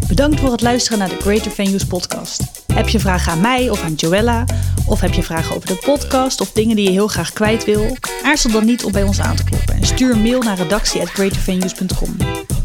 Bedankt 0.09 0.41
voor 0.41 0.51
het 0.53 0.63
luisteren 0.63 0.99
naar 0.99 1.09
de 1.09 1.17
Greater 1.21 1.51
Venues 1.51 1.85
podcast. 1.85 2.65
Heb 2.73 2.89
je 2.89 2.99
vragen 2.99 3.33
aan 3.33 3.41
mij 3.41 3.71
of 3.71 3.83
aan 3.83 3.95
Joella? 3.95 4.45
Of 4.87 5.01
heb 5.01 5.13
je 5.13 5.23
vragen 5.23 5.57
over 5.57 5.69
de 5.69 5.77
podcast 5.85 6.41
of 6.41 6.53
dingen 6.53 6.77
die 6.77 6.85
je 6.85 6.91
heel 6.91 7.07
graag 7.09 7.33
kwijt 7.33 7.65
wil? 7.65 7.97
Aarzel 8.23 8.51
dan 8.51 8.65
niet 8.65 8.85
om 8.85 8.93
bij 8.93 9.03
ons 9.03 9.21
aan 9.21 9.37
te 9.37 9.45
kloppen 9.45 9.75
en 9.75 9.87
stuur 9.87 10.11
een 10.13 10.23
mail 10.23 10.41
naar 10.43 10.57
redactie.greatervenues.com. 10.57 12.17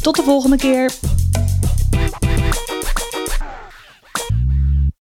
Tot 0.01 0.15
de 0.15 0.23
volgende 0.23 0.57
keer! 0.57 0.91